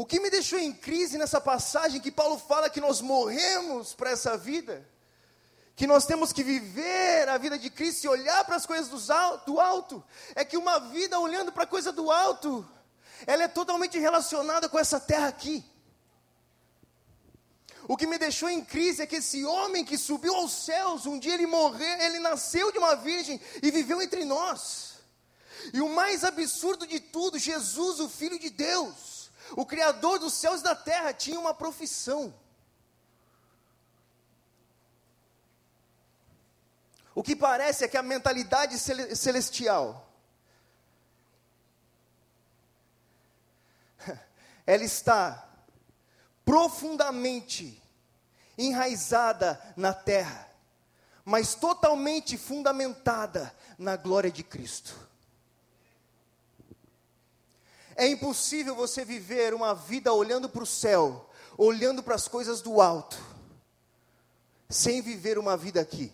O 0.00 0.06
que 0.06 0.18
me 0.18 0.30
deixou 0.30 0.58
em 0.58 0.72
crise 0.72 1.18
nessa 1.18 1.38
passagem 1.38 2.00
que 2.00 2.10
Paulo 2.10 2.38
fala 2.38 2.70
que 2.70 2.80
nós 2.80 3.02
morremos 3.02 3.92
para 3.92 4.08
essa 4.08 4.34
vida, 4.34 4.88
que 5.76 5.86
nós 5.86 6.06
temos 6.06 6.32
que 6.32 6.42
viver 6.42 7.28
a 7.28 7.36
vida 7.36 7.58
de 7.58 7.68
Cristo 7.68 8.04
e 8.04 8.08
olhar 8.08 8.42
para 8.46 8.56
as 8.56 8.64
coisas 8.64 8.88
do 9.44 9.60
alto, 9.60 10.02
é 10.34 10.42
que 10.42 10.56
uma 10.56 10.78
vida 10.78 11.20
olhando 11.20 11.52
para 11.52 11.64
a 11.64 11.66
coisa 11.66 11.92
do 11.92 12.10
alto, 12.10 12.66
ela 13.26 13.42
é 13.42 13.48
totalmente 13.48 13.98
relacionada 13.98 14.70
com 14.70 14.78
essa 14.78 14.98
terra 14.98 15.28
aqui. 15.28 15.62
O 17.86 17.94
que 17.94 18.06
me 18.06 18.16
deixou 18.16 18.48
em 18.48 18.64
crise 18.64 19.02
é 19.02 19.06
que 19.06 19.16
esse 19.16 19.44
homem 19.44 19.84
que 19.84 19.98
subiu 19.98 20.34
aos 20.34 20.64
céus, 20.64 21.04
um 21.04 21.18
dia 21.18 21.34
ele 21.34 21.46
morreu, 21.46 22.00
ele 22.00 22.20
nasceu 22.20 22.72
de 22.72 22.78
uma 22.78 22.96
virgem 22.96 23.38
e 23.62 23.70
viveu 23.70 24.00
entre 24.00 24.24
nós. 24.24 24.94
E 25.74 25.80
o 25.82 25.90
mais 25.90 26.24
absurdo 26.24 26.86
de 26.86 27.00
tudo, 27.00 27.38
Jesus, 27.38 28.00
o 28.00 28.08
Filho 28.08 28.38
de 28.38 28.48
Deus, 28.48 29.19
o 29.56 29.66
Criador 29.66 30.18
dos 30.18 30.32
céus 30.34 30.60
e 30.60 30.64
da 30.64 30.74
terra 30.74 31.12
tinha 31.12 31.38
uma 31.38 31.54
profissão. 31.54 32.34
O 37.14 37.22
que 37.22 37.34
parece 37.34 37.84
é 37.84 37.88
que 37.88 37.96
a 37.96 38.02
mentalidade 38.02 38.78
celestial 38.78 40.08
ela 44.66 44.84
está 44.84 45.48
profundamente 46.44 47.82
enraizada 48.56 49.60
na 49.76 49.92
terra, 49.92 50.48
mas 51.24 51.54
totalmente 51.54 52.36
fundamentada 52.38 53.54
na 53.78 53.96
glória 53.96 54.30
de 54.30 54.42
Cristo. 54.42 55.09
É 58.00 58.08
impossível 58.08 58.74
você 58.74 59.04
viver 59.04 59.52
uma 59.52 59.74
vida 59.74 60.10
olhando 60.10 60.48
para 60.48 60.62
o 60.62 60.66
céu, 60.66 61.28
olhando 61.58 62.02
para 62.02 62.14
as 62.14 62.26
coisas 62.26 62.62
do 62.62 62.80
alto, 62.80 63.18
sem 64.70 65.02
viver 65.02 65.36
uma 65.36 65.54
vida 65.54 65.82
aqui. 65.82 66.10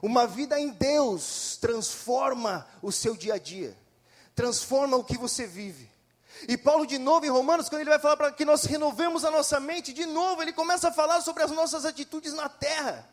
Uma 0.00 0.26
vida 0.26 0.58
em 0.58 0.70
Deus 0.70 1.58
transforma 1.60 2.66
o 2.80 2.90
seu 2.90 3.14
dia 3.14 3.34
a 3.34 3.38
dia, 3.38 3.76
transforma 4.34 4.96
o 4.96 5.04
que 5.04 5.18
você 5.18 5.46
vive. 5.46 5.86
E 6.48 6.56
Paulo, 6.56 6.86
de 6.86 6.96
novo, 6.96 7.26
em 7.26 7.30
Romanos, 7.30 7.68
quando 7.68 7.82
ele 7.82 7.90
vai 7.90 7.98
falar 7.98 8.16
para 8.16 8.32
que 8.32 8.46
nós 8.46 8.64
renovemos 8.64 9.22
a 9.22 9.30
nossa 9.30 9.60
mente, 9.60 9.92
de 9.92 10.06
novo, 10.06 10.40
ele 10.40 10.54
começa 10.54 10.88
a 10.88 10.92
falar 10.92 11.20
sobre 11.20 11.42
as 11.42 11.50
nossas 11.50 11.84
atitudes 11.84 12.32
na 12.32 12.48
terra. 12.48 13.06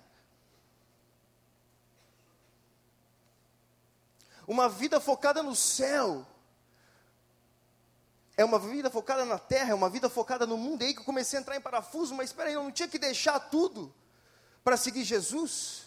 Uma 4.48 4.70
vida 4.70 5.02
focada 5.02 5.44
no 5.44 5.54
céu. 5.54 6.26
É 8.36 8.44
uma 8.44 8.58
vida 8.58 8.90
focada 8.90 9.26
na 9.26 9.38
terra, 9.38 9.72
é 9.72 9.74
uma 9.74 9.90
vida 9.90 10.10
focada 10.10 10.48
no 10.48 10.58
mundo. 10.58 10.82
E 10.82 10.88
aí 10.88 10.94
que 10.94 11.02
eu 11.02 11.06
comecei 11.06 11.38
a 11.38 11.42
entrar 11.42 11.56
em 11.56 11.62
parafuso, 11.62 12.16
mas 12.16 12.30
espera 12.30 12.50
aí, 12.50 12.56
eu 12.56 12.64
não 12.64 12.72
tinha 12.72 12.88
que 12.88 12.98
deixar 12.98 13.40
tudo 13.40 13.94
para 14.64 14.76
seguir 14.76 15.04
Jesus. 15.04 15.84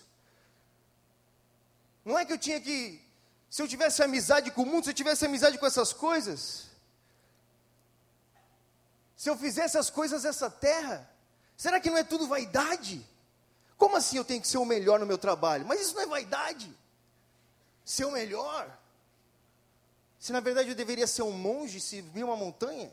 Não 2.05 2.19
é 2.19 2.25
que 2.25 2.33
eu 2.33 2.39
tinha 2.39 2.61
que, 2.61 3.05
se 3.51 3.61
eu 3.61 3.67
tivesse 3.67 4.03
amizade 4.03 4.51
com 4.53 4.63
o 4.63 4.67
mundo, 4.67 4.85
se 4.85 4.91
eu 4.91 4.95
tivesse 4.95 5.27
amizade 5.27 5.59
com 5.59 5.67
essas 5.67 5.93
coisas, 5.93 6.67
se 9.17 9.29
eu 9.29 9.37
fizesse 9.37 9.77
as 9.77 9.91
coisas 9.91 10.23
dessa 10.23 10.49
terra, 10.49 11.11
será 11.57 11.81
que 11.81 11.91
não 11.91 11.99
é 11.99 12.05
tudo 12.05 12.29
vaidade? 12.29 13.05
Como 13.77 13.97
assim 13.97 14.19
eu 14.19 14.25
tenho 14.25 14.41
que 14.41 14.47
ser 14.47 14.59
o 14.59 14.65
melhor 14.65 15.01
no 15.01 15.07
meu 15.07 15.19
trabalho? 15.19 15.67
Mas 15.67 15.81
isso 15.81 15.95
não 15.95 16.03
é 16.03 16.07
vaidade. 16.07 16.73
Ser 17.85 18.05
o 18.05 18.13
melhor. 18.13 18.79
Se 20.19 20.33
na 20.33 20.41
verdade 20.41 20.71
eu 20.71 20.75
deveria 20.75 21.07
ser 21.07 21.23
um 21.23 21.33
monge, 21.33 21.81
servir 21.81 22.25
uma 22.25 22.37
montanha. 22.37 22.91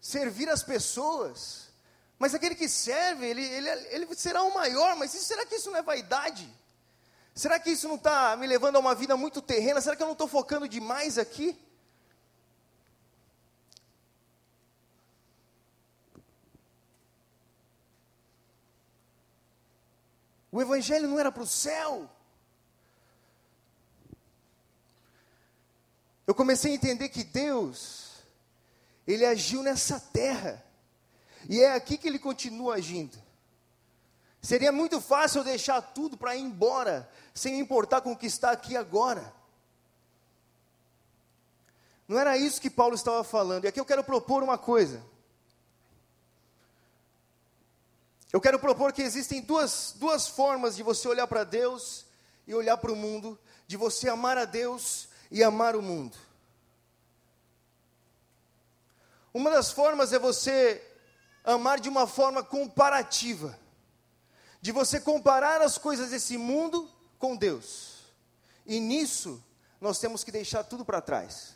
Servir 0.00 0.48
as 0.48 0.62
pessoas. 0.62 1.68
Mas 2.18 2.34
aquele 2.34 2.54
que 2.54 2.68
serve, 2.68 3.26
ele, 3.26 3.42
ele, 3.42 3.68
ele 3.68 4.14
será 4.14 4.42
o 4.42 4.54
maior. 4.54 4.96
Mas 4.96 5.10
será 5.10 5.44
que 5.44 5.56
isso 5.56 5.70
não 5.70 5.78
é 5.78 5.82
vaidade? 5.82 6.48
Será 7.34 7.60
que 7.60 7.70
isso 7.70 7.86
não 7.86 7.96
está 7.96 8.36
me 8.36 8.46
levando 8.46 8.76
a 8.76 8.78
uma 8.78 8.94
vida 8.94 9.16
muito 9.16 9.42
terrena? 9.42 9.80
Será 9.80 9.94
que 9.94 10.02
eu 10.02 10.06
não 10.06 10.12
estou 10.12 10.26
focando 10.26 10.68
demais 10.68 11.18
aqui? 11.18 11.58
O 20.50 20.62
Evangelho 20.62 21.06
não 21.06 21.20
era 21.20 21.30
para 21.30 21.42
o 21.42 21.46
céu. 21.46 22.10
Eu 26.26 26.34
comecei 26.34 26.72
a 26.72 26.74
entender 26.74 27.08
que 27.08 27.22
Deus, 27.22 28.10
Ele 29.06 29.24
agiu 29.24 29.62
nessa 29.62 30.00
terra, 30.00 30.64
e 31.48 31.60
é 31.60 31.74
aqui 31.74 31.96
que 31.96 32.08
Ele 32.08 32.18
continua 32.18 32.74
agindo. 32.74 33.16
Seria 34.42 34.72
muito 34.72 35.00
fácil 35.00 35.40
eu 35.40 35.44
deixar 35.44 35.80
tudo 35.80 36.16
para 36.16 36.34
ir 36.34 36.40
embora, 36.40 37.08
sem 37.32 37.60
importar 37.60 38.00
com 38.00 38.12
o 38.12 38.16
que 38.16 38.26
está 38.26 38.50
aqui 38.50 38.76
agora. 38.76 39.32
Não 42.08 42.18
era 42.18 42.36
isso 42.36 42.60
que 42.60 42.70
Paulo 42.70 42.94
estava 42.94 43.22
falando, 43.24 43.64
e 43.64 43.68
aqui 43.68 43.78
eu 43.78 43.84
quero 43.84 44.02
propor 44.02 44.42
uma 44.42 44.58
coisa. 44.58 45.02
Eu 48.32 48.40
quero 48.40 48.58
propor 48.58 48.92
que 48.92 49.02
existem 49.02 49.40
duas, 49.40 49.94
duas 49.96 50.26
formas 50.26 50.76
de 50.76 50.82
você 50.82 51.06
olhar 51.08 51.26
para 51.26 51.44
Deus 51.44 52.04
e 52.46 52.54
olhar 52.54 52.76
para 52.76 52.92
o 52.92 52.96
mundo, 52.96 53.38
de 53.66 53.76
você 53.76 54.08
amar 54.08 54.36
a 54.36 54.44
Deus 54.44 55.08
e 55.30 55.42
amar 55.42 55.76
o 55.76 55.82
mundo. 55.82 56.16
Uma 59.32 59.50
das 59.50 59.70
formas 59.70 60.12
é 60.12 60.18
você 60.18 60.82
amar 61.44 61.78
de 61.78 61.88
uma 61.88 62.06
forma 62.06 62.42
comparativa, 62.42 63.58
de 64.60 64.72
você 64.72 65.00
comparar 65.00 65.60
as 65.60 65.78
coisas 65.78 66.10
desse 66.10 66.36
mundo 66.36 66.90
com 67.18 67.36
Deus. 67.36 67.96
E 68.64 68.80
nisso 68.80 69.42
nós 69.80 69.98
temos 69.98 70.24
que 70.24 70.32
deixar 70.32 70.64
tudo 70.64 70.84
para 70.84 71.00
trás. 71.00 71.54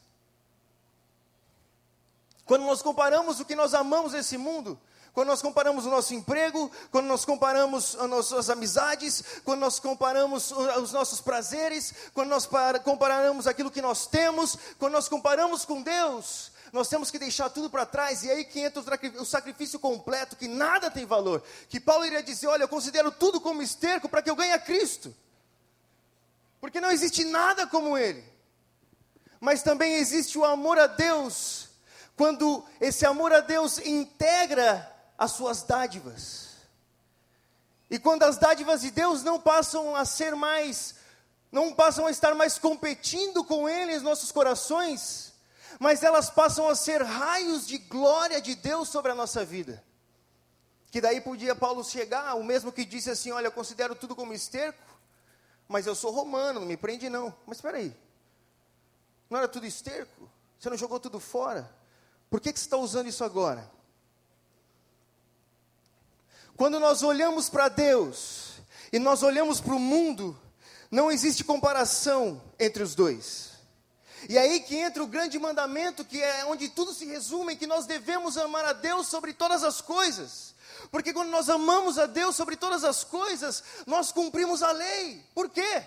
Quando 2.44 2.64
nós 2.64 2.82
comparamos 2.82 3.40
o 3.40 3.44
que 3.44 3.54
nós 3.54 3.74
amamos 3.74 4.12
nesse 4.12 4.36
mundo, 4.36 4.78
quando 5.12 5.28
nós 5.28 5.42
comparamos 5.42 5.86
o 5.86 5.90
nosso 5.90 6.14
emprego, 6.14 6.70
quando 6.90 7.06
nós 7.06 7.24
comparamos 7.24 7.96
as 7.96 8.08
nossas 8.08 8.50
amizades, 8.50 9.24
quando 9.44 9.60
nós 9.60 9.80
comparamos 9.80 10.52
os 10.52 10.92
nossos 10.92 11.20
prazeres, 11.20 11.92
quando 12.14 12.28
nós 12.28 12.48
comparamos 12.84 13.46
aquilo 13.46 13.70
que 13.70 13.82
nós 13.82 14.06
temos, 14.06 14.56
quando 14.78 14.92
nós 14.92 15.08
comparamos 15.08 15.64
com 15.64 15.82
Deus, 15.82 16.52
nós 16.72 16.88
temos 16.88 17.10
que 17.10 17.18
deixar 17.18 17.50
tudo 17.50 17.68
para 17.68 17.84
trás, 17.84 18.22
e 18.22 18.30
aí 18.30 18.44
que 18.44 18.60
entra 18.60 18.82
o 19.18 19.24
sacrifício 19.24 19.78
completo, 19.78 20.36
que 20.36 20.46
nada 20.46 20.90
tem 20.90 21.04
valor. 21.04 21.42
Que 21.68 21.80
Paulo 21.80 22.04
iria 22.04 22.22
dizer: 22.22 22.46
Olha, 22.46 22.64
eu 22.64 22.68
considero 22.68 23.10
tudo 23.10 23.40
como 23.40 23.62
esterco 23.62 24.08
para 24.08 24.22
que 24.22 24.30
eu 24.30 24.36
ganhe 24.36 24.52
a 24.52 24.58
Cristo, 24.58 25.14
porque 26.60 26.80
não 26.80 26.90
existe 26.90 27.24
nada 27.24 27.66
como 27.66 27.98
Ele, 27.98 28.24
mas 29.40 29.62
também 29.62 29.94
existe 29.94 30.38
o 30.38 30.44
amor 30.44 30.78
a 30.78 30.86
Deus, 30.86 31.68
quando 32.16 32.64
esse 32.80 33.04
amor 33.04 33.32
a 33.32 33.40
Deus 33.40 33.78
integra 33.78 34.89
as 35.20 35.32
suas 35.32 35.62
dádivas. 35.62 36.48
E 37.90 37.98
quando 37.98 38.22
as 38.22 38.38
dádivas 38.38 38.80
de 38.80 38.90
Deus 38.90 39.22
não 39.22 39.38
passam 39.38 39.94
a 39.94 40.06
ser 40.06 40.34
mais, 40.34 40.94
não 41.52 41.74
passam 41.74 42.06
a 42.06 42.10
estar 42.10 42.34
mais 42.34 42.58
competindo 42.58 43.44
com 43.44 43.68
Ele 43.68 43.94
em 43.94 44.00
nossos 44.00 44.32
corações, 44.32 45.34
mas 45.78 46.02
elas 46.02 46.30
passam 46.30 46.66
a 46.66 46.74
ser 46.74 47.02
raios 47.02 47.66
de 47.66 47.76
glória 47.76 48.40
de 48.40 48.54
Deus 48.54 48.88
sobre 48.88 49.12
a 49.12 49.14
nossa 49.14 49.44
vida. 49.44 49.84
Que 50.90 51.02
daí 51.02 51.20
podia 51.20 51.54
Paulo 51.54 51.84
chegar, 51.84 52.34
o 52.36 52.42
mesmo 52.42 52.72
que 52.72 52.84
disse 52.84 53.10
assim: 53.10 53.30
Olha, 53.30 53.48
eu 53.48 53.52
considero 53.52 53.94
tudo 53.94 54.16
como 54.16 54.32
esterco, 54.32 54.82
mas 55.68 55.86
eu 55.86 55.94
sou 55.94 56.10
romano, 56.10 56.60
não 56.60 56.66
me 56.66 56.78
prende 56.78 57.10
não. 57.10 57.34
Mas 57.46 57.58
espera 57.58 57.76
aí, 57.76 57.94
não 59.28 59.36
era 59.36 59.46
tudo 59.46 59.66
esterco? 59.66 60.30
Você 60.58 60.70
não 60.70 60.78
jogou 60.78 60.98
tudo 60.98 61.20
fora? 61.20 61.70
Por 62.30 62.40
que, 62.40 62.52
que 62.52 62.58
você 62.58 62.64
está 62.64 62.78
usando 62.78 63.08
isso 63.08 63.22
agora? 63.22 63.70
Quando 66.60 66.78
nós 66.78 67.02
olhamos 67.02 67.48
para 67.48 67.70
Deus 67.70 68.60
e 68.92 68.98
nós 68.98 69.22
olhamos 69.22 69.62
para 69.62 69.74
o 69.74 69.78
mundo, 69.78 70.38
não 70.90 71.10
existe 71.10 71.42
comparação 71.42 72.38
entre 72.58 72.82
os 72.82 72.94
dois. 72.94 73.52
E 74.28 74.36
aí 74.36 74.60
que 74.60 74.76
entra 74.76 75.02
o 75.02 75.06
grande 75.06 75.38
mandamento, 75.38 76.04
que 76.04 76.22
é 76.22 76.44
onde 76.44 76.68
tudo 76.68 76.92
se 76.92 77.06
resume, 77.06 77.56
que 77.56 77.66
nós 77.66 77.86
devemos 77.86 78.36
amar 78.36 78.62
a 78.66 78.74
Deus 78.74 79.06
sobre 79.06 79.32
todas 79.32 79.64
as 79.64 79.80
coisas. 79.80 80.54
Porque 80.90 81.14
quando 81.14 81.30
nós 81.30 81.48
amamos 81.48 81.98
a 81.98 82.04
Deus 82.04 82.36
sobre 82.36 82.56
todas 82.56 82.84
as 82.84 83.04
coisas, 83.04 83.64
nós 83.86 84.12
cumprimos 84.12 84.62
a 84.62 84.70
lei. 84.70 85.24
Por 85.34 85.48
quê? 85.48 85.82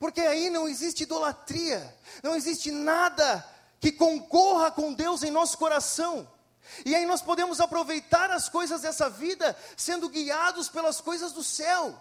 Porque 0.00 0.20
aí 0.20 0.50
não 0.50 0.66
existe 0.66 1.04
idolatria, 1.04 1.96
não 2.24 2.34
existe 2.34 2.72
nada 2.72 3.48
que 3.78 3.92
concorra 3.92 4.68
com 4.72 4.92
Deus 4.92 5.22
em 5.22 5.30
nosso 5.30 5.56
coração. 5.56 6.28
E 6.84 6.94
aí 6.94 7.06
nós 7.06 7.22
podemos 7.22 7.60
aproveitar 7.60 8.30
as 8.30 8.48
coisas 8.48 8.80
dessa 8.80 9.08
vida 9.08 9.56
sendo 9.76 10.08
guiados 10.08 10.68
pelas 10.68 11.00
coisas 11.00 11.32
do 11.32 11.42
céu. 11.42 12.00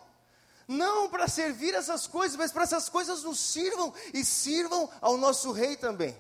Não 0.68 1.10
para 1.10 1.28
servir 1.28 1.74
essas 1.76 2.08
coisas, 2.08 2.36
mas 2.36 2.52
para 2.52 2.64
essas 2.64 2.90
coisas 2.90 3.24
nos 3.24 3.40
sirvam 3.40 3.94
e 4.14 4.26
sirvam 4.26 4.90
ao 5.00 5.18
nosso 5.18 5.52
rei 5.52 5.76
também. 5.76 6.18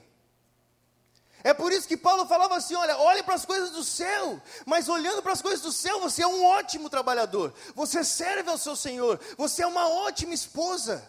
É 1.43 1.53
por 1.53 1.71
isso 1.71 1.87
que 1.87 1.95
Paulo 1.95 2.25
falava 2.25 2.55
assim: 2.55 2.73
olha, 2.73 2.97
olhe 2.97 3.21
para 3.21 3.35
as 3.35 3.45
coisas 3.45 3.69
do 3.69 3.83
céu, 3.83 4.41
mas 4.65 4.89
olhando 4.89 5.21
para 5.21 5.31
as 5.31 5.43
coisas 5.43 5.61
do 5.61 5.71
céu, 5.71 5.99
você 5.99 6.23
é 6.23 6.27
um 6.27 6.43
ótimo 6.43 6.89
trabalhador, 6.89 7.53
você 7.75 8.03
serve 8.03 8.49
ao 8.49 8.57
seu 8.57 8.75
Senhor, 8.75 9.19
você 9.37 9.61
é 9.61 9.67
uma 9.67 9.87
ótima 9.87 10.33
esposa. 10.33 11.07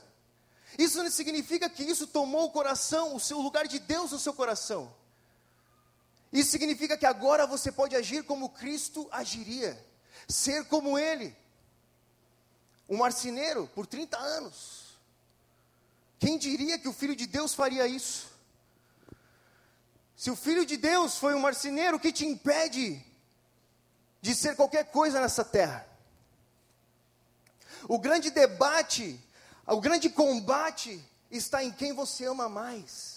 Isso 0.78 1.02
não 1.02 1.11
significa 1.11 1.71
que 1.71 1.83
isso 1.83 2.07
tomou 2.07 2.45
o 2.45 2.50
coração, 2.50 3.14
o 3.14 3.21
seu 3.21 3.40
lugar 3.40 3.66
de 3.66 3.78
Deus 3.78 4.12
no 4.12 4.19
seu 4.19 4.35
coração. 4.35 4.93
Isso 6.33 6.50
significa 6.50 6.97
que 6.97 7.06
agora 7.06 7.47
você 7.47 7.71
pode 7.71 7.95
agir 7.95 8.25
como 8.25 8.50
Cristo 8.50 9.09
agiria, 9.11 9.83
ser 10.28 10.64
como 10.66 10.99
Ele. 10.99 11.35
Um 12.88 12.99
marceneiro 12.99 13.66
por 13.75 13.87
30 13.87 14.16
anos. 14.18 14.87
Quem 16.18 16.38
diria 16.38 16.78
que 16.78 16.88
o 16.88 16.92
Filho 16.92 17.14
de 17.14 17.26
Deus 17.26 17.54
faria 17.54 17.87
isso? 17.87 18.28
Se 20.16 20.30
o 20.30 20.37
Filho 20.37 20.64
de 20.64 20.76
Deus 20.76 21.18
foi 21.18 21.35
um 21.35 21.40
marceneiro, 21.40 21.99
o 21.99 22.00
que 22.00 22.12
te 22.12 22.25
impede 22.25 23.04
de 24.23 24.35
ser 24.35 24.56
qualquer 24.56 24.90
coisa 24.90 25.21
nessa 25.21 25.45
terra? 25.45 25.87
O 27.88 27.99
grande 27.99 28.30
debate, 28.30 29.21
o 29.66 29.80
grande 29.80 30.09
combate 30.09 31.04
está 31.30 31.62
em 31.62 31.71
quem 31.71 31.92
você 31.92 32.25
ama 32.25 32.49
mais. 32.49 33.15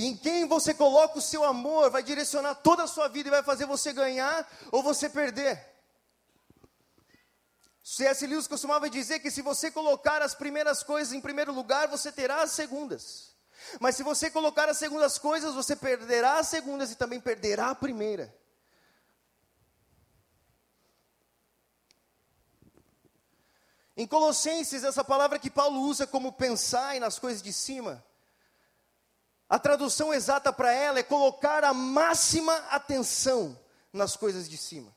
E 0.00 0.06
em 0.06 0.16
quem 0.16 0.46
você 0.46 0.72
coloca 0.72 1.18
o 1.18 1.20
seu 1.20 1.44
amor 1.44 1.90
vai 1.90 2.02
direcionar 2.02 2.54
toda 2.54 2.84
a 2.84 2.86
sua 2.86 3.06
vida 3.06 3.28
e 3.28 3.30
vai 3.30 3.42
fazer 3.42 3.66
você 3.66 3.92
ganhar 3.92 4.50
ou 4.72 4.82
você 4.82 5.10
perder. 5.10 5.62
C.S. 7.84 8.26
Lewis 8.26 8.46
costumava 8.46 8.88
dizer 8.88 9.18
que 9.18 9.30
se 9.30 9.42
você 9.42 9.70
colocar 9.70 10.22
as 10.22 10.34
primeiras 10.34 10.82
coisas 10.82 11.12
em 11.12 11.20
primeiro 11.20 11.52
lugar, 11.52 11.86
você 11.86 12.10
terá 12.10 12.40
as 12.40 12.52
segundas. 12.52 13.34
Mas 13.78 13.94
se 13.94 14.02
você 14.02 14.30
colocar 14.30 14.70
as 14.70 14.78
segundas 14.78 15.18
coisas, 15.18 15.54
você 15.54 15.76
perderá 15.76 16.38
as 16.38 16.48
segundas 16.48 16.90
e 16.90 16.96
também 16.96 17.20
perderá 17.20 17.68
a 17.68 17.74
primeira. 17.74 18.34
Em 23.94 24.06
Colossenses, 24.06 24.82
essa 24.82 25.04
palavra 25.04 25.38
que 25.38 25.50
Paulo 25.50 25.82
usa 25.82 26.06
como 26.06 26.32
pensar 26.32 26.98
nas 26.98 27.18
coisas 27.18 27.42
de 27.42 27.52
cima, 27.52 28.02
a 29.50 29.58
tradução 29.58 30.14
exata 30.14 30.52
para 30.52 30.72
ela 30.72 31.00
é 31.00 31.02
colocar 31.02 31.64
a 31.64 31.74
máxima 31.74 32.54
atenção 32.70 33.58
nas 33.92 34.16
coisas 34.16 34.48
de 34.48 34.56
cima. 34.56 34.96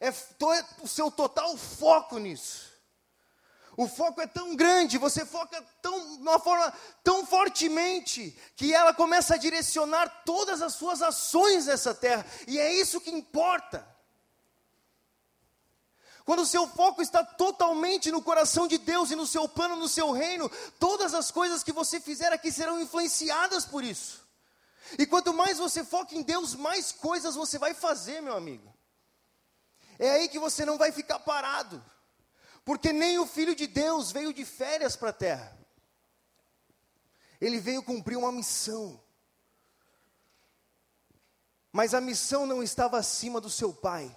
É, 0.00 0.08
é 0.10 0.64
o 0.80 0.86
seu 0.86 1.10
total 1.10 1.56
foco 1.56 2.18
nisso. 2.18 2.72
O 3.76 3.88
foco 3.88 4.20
é 4.20 4.28
tão 4.28 4.54
grande, 4.54 4.96
você 4.96 5.26
foca 5.26 5.60
tão, 5.82 6.16
de 6.18 6.22
uma 6.22 6.38
forma 6.38 6.72
tão 7.02 7.26
fortemente, 7.26 8.38
que 8.54 8.72
ela 8.72 8.94
começa 8.94 9.34
a 9.34 9.38
direcionar 9.38 10.22
todas 10.24 10.62
as 10.62 10.74
suas 10.74 11.02
ações 11.02 11.66
nessa 11.66 11.92
terra, 11.92 12.24
e 12.46 12.56
é 12.56 12.72
isso 12.72 13.00
que 13.00 13.10
importa. 13.10 13.84
Quando 16.24 16.40
o 16.40 16.46
seu 16.46 16.66
foco 16.66 17.02
está 17.02 17.22
totalmente 17.22 18.10
no 18.10 18.22
coração 18.22 18.66
de 18.66 18.78
Deus 18.78 19.10
e 19.10 19.16
no 19.16 19.26
seu 19.26 19.46
plano, 19.46 19.76
no 19.76 19.88
seu 19.88 20.10
reino, 20.10 20.50
todas 20.78 21.12
as 21.12 21.30
coisas 21.30 21.62
que 21.62 21.72
você 21.72 22.00
fizer 22.00 22.32
aqui 22.32 22.50
serão 22.50 22.80
influenciadas 22.80 23.66
por 23.66 23.84
isso. 23.84 24.26
E 24.98 25.06
quanto 25.06 25.34
mais 25.34 25.58
você 25.58 25.84
foca 25.84 26.14
em 26.14 26.22
Deus, 26.22 26.54
mais 26.54 26.92
coisas 26.92 27.34
você 27.34 27.58
vai 27.58 27.74
fazer, 27.74 28.22
meu 28.22 28.34
amigo. 28.34 28.74
É 29.98 30.10
aí 30.12 30.28
que 30.28 30.38
você 30.38 30.64
não 30.64 30.78
vai 30.78 30.90
ficar 30.92 31.18
parado. 31.18 31.84
Porque 32.64 32.92
nem 32.92 33.18
o 33.18 33.26
Filho 33.26 33.54
de 33.54 33.66
Deus 33.66 34.10
veio 34.10 34.32
de 34.32 34.44
férias 34.46 34.96
para 34.96 35.10
a 35.10 35.12
terra. 35.12 35.58
Ele 37.38 37.60
veio 37.60 37.82
cumprir 37.82 38.16
uma 38.16 38.32
missão. 38.32 38.98
Mas 41.70 41.92
a 41.92 42.00
missão 42.00 42.46
não 42.46 42.62
estava 42.62 42.96
acima 42.98 43.40
do 43.40 43.50
seu 43.50 43.74
pai. 43.74 44.14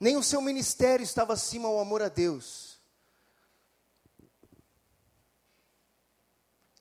Nem 0.00 0.16
o 0.16 0.22
seu 0.22 0.40
ministério 0.40 1.02
estava 1.02 1.32
acima 1.32 1.68
ao 1.68 1.80
amor 1.80 2.02
a 2.02 2.08
Deus. 2.08 2.78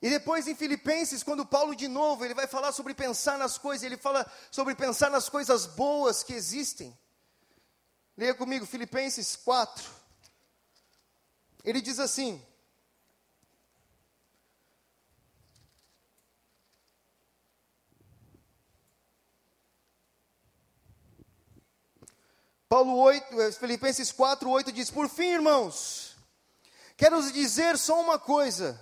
E 0.01 0.09
depois 0.09 0.47
em 0.47 0.55
Filipenses, 0.55 1.23
quando 1.23 1.45
Paulo 1.45 1.75
de 1.75 1.87
novo, 1.87 2.23
ele 2.23 2.35
vai 2.35 2.45
falar 2.45 2.71
sobre 2.71 2.93
pensar 2.93 3.37
nas 3.37 3.57
coisas, 3.57 3.83
ele 3.83 3.97
fala 3.97 4.29
sobre 4.51 4.75
pensar 4.75 5.09
nas 5.09 5.27
coisas 5.27 5.65
boas 5.65 6.23
que 6.23 6.33
existem. 6.33 6.97
Leia 8.15 8.35
comigo 8.35 8.65
Filipenses 8.65 9.35
4. 9.35 9.89
Ele 11.63 11.81
diz 11.81 11.99
assim: 11.99 12.43
Paulo 22.77 22.95
8, 22.95 23.41
eh, 23.41 23.51
Filipenses 23.53 24.11
4, 24.11 24.47
8 24.47 24.71
diz: 24.71 24.91
Por 24.91 25.09
fim, 25.09 25.31
irmãos, 25.31 26.15
quero 26.95 27.19
dizer 27.31 27.75
só 27.75 27.99
uma 27.99 28.19
coisa. 28.19 28.79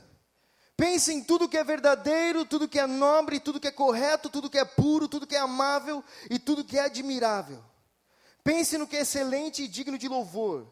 Pense 0.75 1.13
em 1.13 1.23
tudo 1.23 1.47
que 1.47 1.58
é 1.58 1.63
verdadeiro, 1.63 2.43
tudo 2.43 2.67
que 2.67 2.77
é 2.77 2.86
nobre, 2.86 3.39
tudo 3.39 3.58
que 3.58 3.69
é 3.69 3.71
correto, 3.71 4.29
tudo 4.29 4.49
que 4.49 4.58
é 4.58 4.65
puro, 4.65 5.08
tudo 5.08 5.25
que 5.25 5.38
é 5.38 5.39
amável 5.39 6.03
e 6.29 6.38
tudo 6.38 6.65
que 6.65 6.77
é 6.77 6.81
admirável. 6.81 7.63
Pense 8.43 8.77
no 8.77 8.86
que 8.86 8.97
é 8.97 8.99
excelente 8.99 9.63
e 9.63 9.67
digno 9.69 9.97
de 9.97 10.10
louvor. 10.10 10.67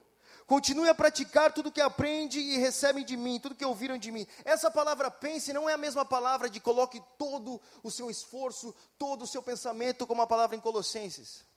Continue 0.45 0.89
a 0.89 0.93
praticar 0.93 1.53
tudo 1.53 1.71
que 1.71 1.79
aprende 1.79 2.41
e 2.41 2.57
recebem 2.57 3.05
de 3.05 3.15
mim, 3.15 3.39
tudo 3.39 3.55
que 3.55 3.63
ouviram 3.63 3.97
de 3.97 4.11
mim. 4.11 4.27
Essa 4.43 4.69
palavra 4.69 5.09
pense 5.09 5.53
não 5.53 5.69
é 5.69 5.75
a 5.75 5.77
mesma 5.77 6.03
palavra 6.03 6.49
de 6.49 6.59
coloque 6.59 7.01
todo 7.17 7.61
o 7.81 7.89
seu 7.89 8.11
esforço, 8.11 8.75
todo 8.99 9.21
o 9.21 9.27
seu 9.27 9.41
pensamento, 9.41 10.05
como 10.05 10.21
a 10.21 10.27
palavra 10.27 10.57
em 10.57 10.59
Colossenses. 10.59 11.52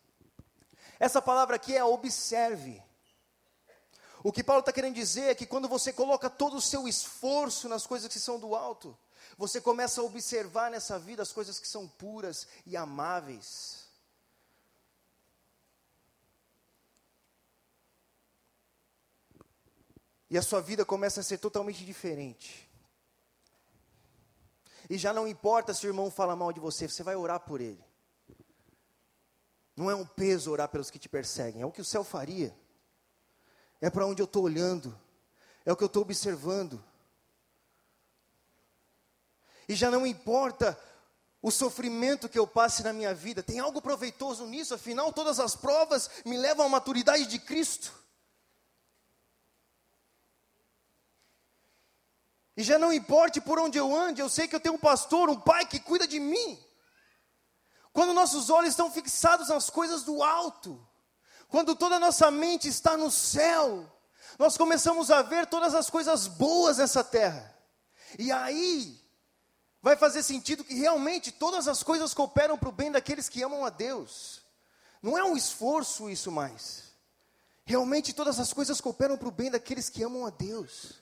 Essa 0.98 1.20
palavra 1.20 1.56
aqui 1.56 1.76
é 1.76 1.84
observe. 1.84 2.82
O 4.22 4.32
que 4.32 4.42
Paulo 4.42 4.60
está 4.60 4.72
querendo 4.72 4.94
dizer 4.94 5.30
é 5.30 5.34
que 5.34 5.46
quando 5.46 5.68
você 5.68 5.92
coloca 5.92 6.28
todo 6.28 6.56
o 6.56 6.60
seu 6.60 6.88
esforço 6.88 7.68
nas 7.68 7.86
coisas 7.86 8.12
que 8.12 8.18
são 8.18 8.40
do 8.40 8.56
alto, 8.56 8.98
você 9.38 9.60
começa 9.60 10.00
a 10.00 10.04
observar 10.04 10.70
nessa 10.70 10.98
vida 10.98 11.22
as 11.22 11.32
coisas 11.32 11.60
que 11.60 11.68
são 11.68 11.86
puras 11.86 12.46
e 12.64 12.76
amáveis. 12.76 13.86
E 20.28 20.36
a 20.36 20.42
sua 20.42 20.60
vida 20.60 20.84
começa 20.84 21.20
a 21.20 21.22
ser 21.22 21.38
totalmente 21.38 21.84
diferente. 21.84 22.68
E 24.90 24.98
já 24.98 25.12
não 25.12 25.28
importa 25.28 25.72
se 25.72 25.86
o 25.86 25.88
irmão 25.88 26.10
fala 26.10 26.34
mal 26.34 26.52
de 26.52 26.58
você, 26.58 26.88
você 26.88 27.04
vai 27.04 27.14
orar 27.14 27.38
por 27.38 27.60
ele. 27.60 27.85
Não 29.76 29.90
é 29.90 29.94
um 29.94 30.06
peso 30.06 30.50
orar 30.50 30.68
pelos 30.68 30.90
que 30.90 30.98
te 30.98 31.08
perseguem, 31.08 31.60
é 31.60 31.66
o 31.66 31.70
que 31.70 31.82
o 31.82 31.84
céu 31.84 32.02
faria. 32.02 32.56
É 33.80 33.90
para 33.90 34.06
onde 34.06 34.22
eu 34.22 34.24
estou 34.24 34.42
olhando, 34.44 34.98
é 35.64 35.72
o 35.72 35.76
que 35.76 35.84
eu 35.84 35.86
estou 35.86 36.02
observando. 36.02 36.82
E 39.68 39.74
já 39.74 39.90
não 39.90 40.06
importa 40.06 40.78
o 41.42 41.50
sofrimento 41.50 42.28
que 42.28 42.38
eu 42.38 42.46
passe 42.46 42.82
na 42.82 42.92
minha 42.92 43.14
vida, 43.14 43.42
tem 43.42 43.60
algo 43.60 43.82
proveitoso 43.82 44.46
nisso, 44.46 44.74
afinal, 44.74 45.12
todas 45.12 45.38
as 45.38 45.54
provas 45.54 46.10
me 46.24 46.38
levam 46.38 46.64
à 46.64 46.68
maturidade 46.68 47.26
de 47.26 47.38
Cristo. 47.38 47.92
E 52.56 52.62
já 52.62 52.78
não 52.78 52.92
importe 52.92 53.40
por 53.40 53.58
onde 53.58 53.76
eu 53.76 53.94
ande, 53.94 54.22
eu 54.22 54.30
sei 54.30 54.48
que 54.48 54.56
eu 54.56 54.60
tenho 54.60 54.76
um 54.76 54.78
pastor, 54.78 55.28
um 55.28 55.38
pai 55.38 55.66
que 55.66 55.78
cuida 55.78 56.08
de 56.08 56.18
mim. 56.18 56.58
Quando 57.96 58.12
nossos 58.12 58.50
olhos 58.50 58.72
estão 58.72 58.90
fixados 58.90 59.48
nas 59.48 59.70
coisas 59.70 60.02
do 60.02 60.22
alto, 60.22 60.86
quando 61.48 61.74
toda 61.74 61.96
a 61.96 61.98
nossa 61.98 62.30
mente 62.30 62.68
está 62.68 62.94
no 62.94 63.10
céu, 63.10 63.90
nós 64.38 64.54
começamos 64.54 65.10
a 65.10 65.22
ver 65.22 65.46
todas 65.46 65.74
as 65.74 65.88
coisas 65.88 66.26
boas 66.26 66.76
nessa 66.76 67.02
terra. 67.02 67.56
E 68.18 68.30
aí, 68.30 69.02
vai 69.80 69.96
fazer 69.96 70.22
sentido 70.22 70.62
que 70.62 70.74
realmente 70.74 71.32
todas 71.32 71.66
as 71.66 71.82
coisas 71.82 72.12
cooperam 72.12 72.58
para 72.58 72.68
o 72.68 72.72
bem 72.72 72.92
daqueles 72.92 73.30
que 73.30 73.42
amam 73.42 73.64
a 73.64 73.70
Deus. 73.70 74.42
Não 75.00 75.16
é 75.16 75.24
um 75.24 75.34
esforço 75.34 76.10
isso 76.10 76.30
mais. 76.30 76.92
Realmente 77.64 78.12
todas 78.12 78.38
as 78.38 78.52
coisas 78.52 78.78
cooperam 78.78 79.16
para 79.16 79.28
o 79.28 79.32
bem 79.32 79.50
daqueles 79.50 79.88
que 79.88 80.02
amam 80.02 80.26
a 80.26 80.30
Deus. 80.30 81.00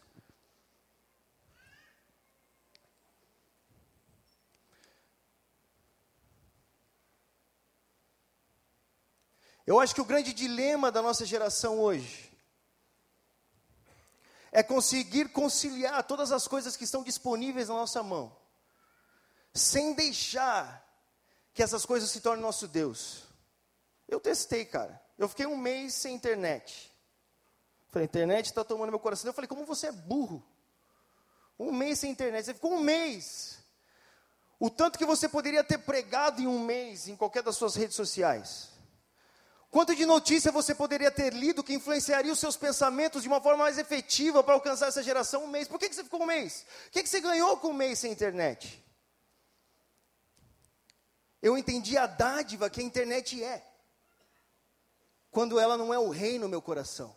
Eu 9.67 9.81
acho 9.81 9.95
que 9.95 10.01
o 10.01 10.05
grande 10.05 10.33
dilema 10.33 10.93
da 10.93 11.01
nossa 11.01 11.25
geração 11.25 11.81
hoje 11.81 12.31
é 14.53 14.63
conseguir 14.63 15.31
conciliar 15.31 16.05
todas 16.05 16.31
as 16.31 16.47
coisas 16.47 16.77
que 16.77 16.85
estão 16.85 17.03
disponíveis 17.03 17.69
na 17.69 17.75
nossa 17.75 18.03
mão, 18.03 18.37
sem 19.53 19.95
deixar 19.95 20.85
que 21.53 21.63
essas 21.63 21.87
coisas 21.87 22.11
se 22.11 22.21
tornem 22.21 22.43
nosso 22.43 22.69
Deus. 22.69 23.25
Eu 24.07 24.21
testei, 24.21 24.65
cara. 24.65 25.01
Eu 25.17 25.29
fiquei 25.29 25.47
um 25.47 25.57
mês 25.57 25.95
sem 25.95 26.15
internet. 26.15 26.93
Falei, 27.89 28.05
internet 28.05 28.47
está 28.47 28.65
tomando 28.65 28.91
meu 28.91 28.99
coração. 28.99 29.29
Eu 29.29 29.33
falei, 29.33 29.49
como 29.49 29.65
você 29.65 29.87
é 29.87 29.93
burro? 29.93 30.45
Um 31.59 31.73
mês 31.73 32.01
sem 32.01 32.11
internet. 32.11 32.45
Você 32.45 32.55
ficou 32.55 32.75
um 32.75 32.81
mês. 32.81 33.59
O 34.59 34.69
tanto 34.69 34.99
que 34.99 35.07
você 35.07 35.29
poderia 35.29 35.65
ter 35.65 35.79
pregado 35.79 36.43
em 36.43 36.47
um 36.47 36.59
mês 36.59 37.09
em 37.09 37.17
qualquer 37.17 37.43
das 37.43 37.57
suas 37.57 37.77
redes 37.77 37.97
sociais. 37.97 38.74
Quanto 39.75 39.93
de 39.93 40.07
notícia 40.07 40.53
você 40.53 40.73
poderia 40.73 41.11
ter 41.11 41.35
lido 41.35 41.65
que 41.65 41.75
influenciaria 41.75 42.33
os 42.33 42.39
seus 42.39 42.57
pensamentos 42.57 43.23
de 43.23 43.29
uma 43.29 43.41
forma 43.41 43.65
mais 43.65 43.77
efetiva 43.77 44.41
para 44.41 44.55
alcançar 44.55 44.87
essa 44.87 45.03
geração 45.03 45.43
um 45.43 45.49
mês? 45.49 45.67
Por 45.67 45.81
que, 45.81 45.89
que 45.89 45.97
você 45.97 46.05
ficou 46.05 46.23
um 46.23 46.27
mês? 46.27 46.65
O 46.87 46.91
que, 46.93 47.03
que 47.03 47.09
você 47.09 47.21
ganhou 47.21 47.57
com 47.57 47.71
um 47.71 47.75
mês 47.75 47.99
sem 47.99 48.13
internet? 48.13 48.81
Eu 51.43 51.59
entendi 51.59 51.99
a 51.99 52.07
dádiva 52.07 52.71
que 52.71 52.81
a 52.81 52.85
internet 52.85 53.43
é, 53.43 53.67
quando 55.33 55.59
ela 55.59 55.77
não 55.77 55.93
é 55.93 55.99
o 55.99 56.09
rei 56.09 56.39
no 56.39 56.49
meu 56.49 56.63
coração. 56.63 57.13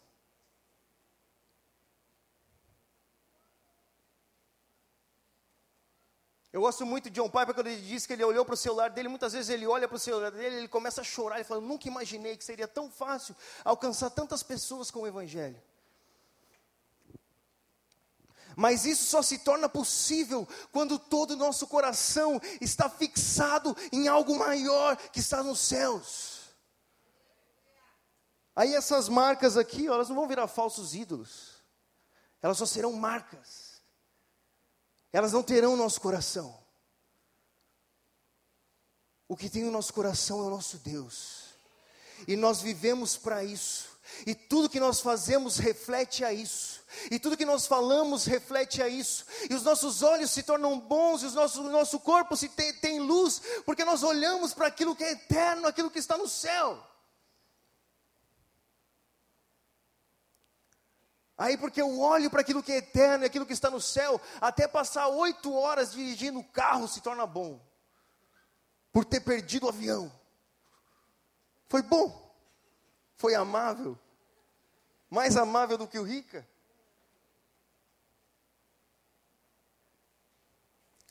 Eu 6.58 6.62
gosto 6.62 6.88
muito 6.88 7.08
de 7.08 7.22
John 7.22 7.30
Piper 7.30 7.54
quando 7.54 7.68
ele 7.68 7.84
diz 7.84 8.08
que 8.08 8.14
ele 8.14 8.24
olhou 8.24 8.44
para 8.44 8.56
o 8.56 8.58
celular 8.58 8.90
dele, 8.90 9.08
muitas 9.08 9.32
vezes 9.32 9.48
ele 9.48 9.68
olha 9.68 9.88
para 9.88 9.96
o 9.96 10.00
celular 10.00 10.32
dele, 10.32 10.56
ele 10.56 10.68
começa 10.68 11.02
a 11.02 11.04
chorar 11.04 11.40
e 11.40 11.44
fala: 11.44 11.62
"Nunca 11.62 11.88
imaginei 11.88 12.36
que 12.36 12.44
seria 12.44 12.68
tão 12.68 12.90
fácil 12.90 13.36
alcançar 13.64 14.10
tantas 14.10 14.42
pessoas 14.42 14.90
com 14.90 15.02
o 15.02 15.08
evangelho". 15.08 15.62
Mas 18.56 18.86
isso 18.86 19.06
só 19.06 19.22
se 19.22 19.38
torna 19.38 19.70
possível 19.70 20.48
quando 20.72 20.98
todo 20.98 21.36
o 21.36 21.36
nosso 21.36 21.68
coração 21.68 22.42
está 22.60 22.90
fixado 22.90 23.78
em 23.92 24.08
algo 24.08 24.36
maior 24.36 24.98
que 24.98 25.20
está 25.20 25.44
nos 25.44 25.60
céus. 25.60 26.40
Aí 28.56 28.74
essas 28.74 29.08
marcas 29.08 29.58
aqui, 29.58 29.88
ó, 29.88 29.94
elas 29.94 30.10
não 30.10 30.16
vão 30.16 30.28
virar 30.28 30.48
falsos 30.48 30.96
ídolos. 30.96 31.62
Elas 32.42 32.58
só 32.58 32.66
serão 32.66 32.94
marcas. 32.94 33.67
Elas 35.12 35.34
não 35.34 35.44
terão 35.44 35.74
o 35.74 35.78
nosso 35.78 36.00
coração. 36.02 36.58
O 39.28 39.36
que 39.36 39.50
tem 39.50 39.64
no 39.64 39.72
nosso 39.72 39.94
coração 39.94 40.40
é 40.40 40.44
o 40.44 40.50
nosso 40.50 40.78
Deus. 40.78 41.48
E 42.28 42.36
nós 42.36 42.62
vivemos 42.62 43.18
para 43.18 43.44
isso. 43.44 43.98
E 44.26 44.34
tudo 44.34 44.70
que 44.70 44.80
nós 44.80 45.02
fazemos 45.02 45.58
reflete 45.58 46.24
a 46.24 46.32
isso. 46.32 46.82
E 47.12 47.20
tudo 47.20 47.38
que 47.38 47.46
nós 47.46 47.68
falamos 47.68 48.26
reflete 48.26 48.82
a 48.82 48.88
isso. 48.88 49.26
E 49.50 49.54
os 49.54 49.64
nossos 49.64 50.02
olhos 50.02 50.32
se 50.32 50.44
tornam 50.44 50.80
bons, 50.80 51.24
e 51.24 51.26
o 51.28 51.64
nosso 51.70 52.00
corpo 52.00 52.36
se 52.36 52.50
tem, 52.50 52.74
tem 52.74 53.00
luz, 53.00 53.42
porque 53.66 53.84
nós 53.84 54.04
olhamos 54.04 54.54
para 54.54 54.68
aquilo 54.68 54.96
que 54.96 55.04
é 55.04 55.12
eterno, 55.12 55.68
aquilo 55.68 55.92
que 55.92 56.00
está 56.00 56.18
no 56.18 56.28
céu. 56.28 56.82
Aí, 61.38 61.56
porque 61.56 61.80
eu 61.80 62.00
olho 62.00 62.32
para 62.32 62.42
aquilo 62.42 62.64
que 62.64 62.72
é 62.72 62.78
eterno, 62.78 63.24
aquilo 63.24 63.46
que 63.46 63.54
está 63.54 63.70
no 63.70 63.80
céu, 63.80 64.20
até 64.42 64.68
passar 64.68 65.08
oito 65.08 65.54
horas 65.54 65.92
dirigindo 65.92 66.40
o 66.40 66.44
carro 66.44 66.88
se 66.88 67.00
torna 67.00 67.28
bom, 67.28 67.62
por 68.92 69.06
ter 69.06 69.20
perdido 69.20 69.68
o 69.68 69.70
avião. 69.70 70.12
Foi 71.68 71.84
bom, 71.84 72.36
foi 73.16 73.36
amável, 73.36 73.98
mais 75.10 75.38
amável 75.38 75.78
do 75.78 75.88
que 75.88 76.00
o 76.00 76.04
rica. 76.04 76.48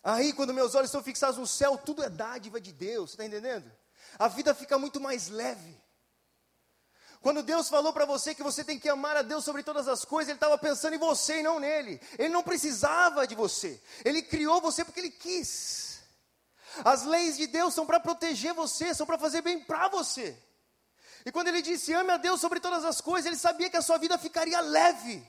Aí, 0.02 0.32
quando 0.32 0.54
meus 0.54 0.74
olhos 0.74 0.88
estão 0.88 1.02
fixados 1.02 1.36
no 1.36 1.46
céu, 1.46 1.78
tudo 1.78 2.02
é 2.02 2.10
dádiva 2.10 2.60
de 2.60 2.72
Deus, 2.72 3.10
está 3.10 3.24
entendendo? 3.24 3.70
A 4.18 4.26
vida 4.26 4.54
fica 4.54 4.76
muito 4.78 5.00
mais 5.00 5.28
leve. 5.28 5.80
Quando 7.26 7.42
Deus 7.42 7.68
falou 7.68 7.92
para 7.92 8.04
você 8.04 8.36
que 8.36 8.42
você 8.44 8.62
tem 8.62 8.78
que 8.78 8.88
amar 8.88 9.16
a 9.16 9.22
Deus 9.22 9.44
sobre 9.44 9.64
todas 9.64 9.88
as 9.88 10.04
coisas, 10.04 10.28
Ele 10.28 10.36
estava 10.36 10.56
pensando 10.56 10.94
em 10.94 10.98
você 10.98 11.40
e 11.40 11.42
não 11.42 11.58
nele. 11.58 12.00
Ele 12.16 12.28
não 12.28 12.40
precisava 12.40 13.26
de 13.26 13.34
você. 13.34 13.82
Ele 14.04 14.22
criou 14.22 14.60
você 14.60 14.84
porque 14.84 15.00
Ele 15.00 15.10
quis. 15.10 16.04
As 16.84 17.02
leis 17.02 17.36
de 17.36 17.48
Deus 17.48 17.74
são 17.74 17.84
para 17.84 17.98
proteger 17.98 18.54
você, 18.54 18.94
são 18.94 19.04
para 19.04 19.18
fazer 19.18 19.42
bem 19.42 19.58
para 19.58 19.88
você. 19.88 20.40
E 21.24 21.32
quando 21.32 21.48
Ele 21.48 21.62
disse 21.62 21.92
ame 21.92 22.12
a 22.12 22.16
Deus 22.16 22.40
sobre 22.40 22.60
todas 22.60 22.84
as 22.84 23.00
coisas, 23.00 23.26
Ele 23.26 23.36
sabia 23.36 23.68
que 23.68 23.76
a 23.76 23.82
sua 23.82 23.98
vida 23.98 24.16
ficaria 24.16 24.60
leve. 24.60 25.28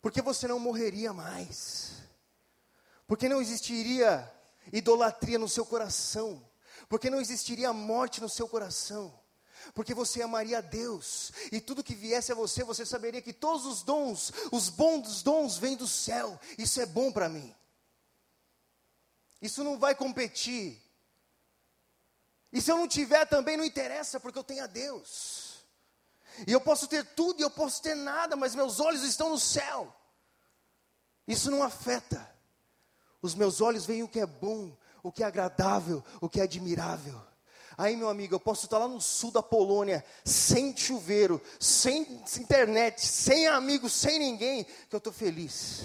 Porque 0.00 0.22
você 0.22 0.48
não 0.48 0.58
morreria 0.58 1.12
mais. 1.12 1.92
Porque 3.06 3.28
não 3.28 3.42
existiria 3.42 4.32
idolatria 4.72 5.38
no 5.38 5.46
seu 5.46 5.66
coração. 5.66 6.42
Porque 6.88 7.10
não 7.10 7.20
existiria 7.20 7.70
morte 7.74 8.18
no 8.18 8.30
seu 8.30 8.48
coração 8.48 9.20
porque 9.74 9.94
você 9.94 10.22
amaria 10.22 10.58
a 10.58 10.60
Deus, 10.60 11.32
e 11.50 11.60
tudo 11.60 11.82
que 11.82 11.94
viesse 11.94 12.30
a 12.30 12.34
você, 12.34 12.62
você 12.62 12.84
saberia 12.84 13.22
que 13.22 13.32
todos 13.32 13.64
os 13.64 13.82
dons, 13.82 14.32
os 14.50 14.68
bons 14.68 15.22
dons, 15.22 15.56
vêm 15.56 15.76
do 15.76 15.88
céu, 15.88 16.38
isso 16.58 16.80
é 16.80 16.86
bom 16.86 17.10
para 17.10 17.28
mim. 17.28 17.54
Isso 19.40 19.64
não 19.64 19.78
vai 19.78 19.94
competir. 19.94 20.80
E 22.52 22.60
se 22.60 22.70
eu 22.70 22.76
não 22.76 22.86
tiver 22.86 23.26
também, 23.26 23.56
não 23.56 23.64
interessa, 23.64 24.20
porque 24.20 24.38
eu 24.38 24.44
tenho 24.44 24.62
a 24.62 24.66
Deus. 24.66 25.64
E 26.46 26.52
eu 26.52 26.60
posso 26.60 26.86
ter 26.86 27.04
tudo 27.14 27.40
e 27.40 27.42
eu 27.42 27.50
posso 27.50 27.82
ter 27.82 27.94
nada, 27.94 28.36
mas 28.36 28.54
meus 28.54 28.78
olhos 28.78 29.02
estão 29.02 29.30
no 29.30 29.38
céu. 29.38 29.94
Isso 31.26 31.50
não 31.50 31.62
afeta. 31.62 32.30
Os 33.20 33.34
meus 33.34 33.60
olhos 33.60 33.86
veem 33.86 34.02
o 34.02 34.08
que 34.08 34.20
é 34.20 34.26
bom, 34.26 34.76
o 35.02 35.10
que 35.10 35.22
é 35.22 35.26
agradável, 35.26 36.04
o 36.20 36.28
que 36.28 36.40
é 36.40 36.44
admirável. 36.44 37.20
Aí, 37.76 37.96
meu 37.96 38.08
amigo, 38.08 38.34
eu 38.34 38.40
posso 38.40 38.66
estar 38.66 38.78
lá 38.78 38.88
no 38.88 39.00
sul 39.00 39.30
da 39.30 39.42
Polônia, 39.42 40.04
sem 40.24 40.76
chuveiro, 40.76 41.40
sem 41.58 42.02
internet, 42.38 43.00
sem 43.00 43.46
amigos, 43.46 43.92
sem 43.92 44.18
ninguém, 44.18 44.64
que 44.64 44.94
eu 44.94 44.98
estou 44.98 45.12
feliz. 45.12 45.82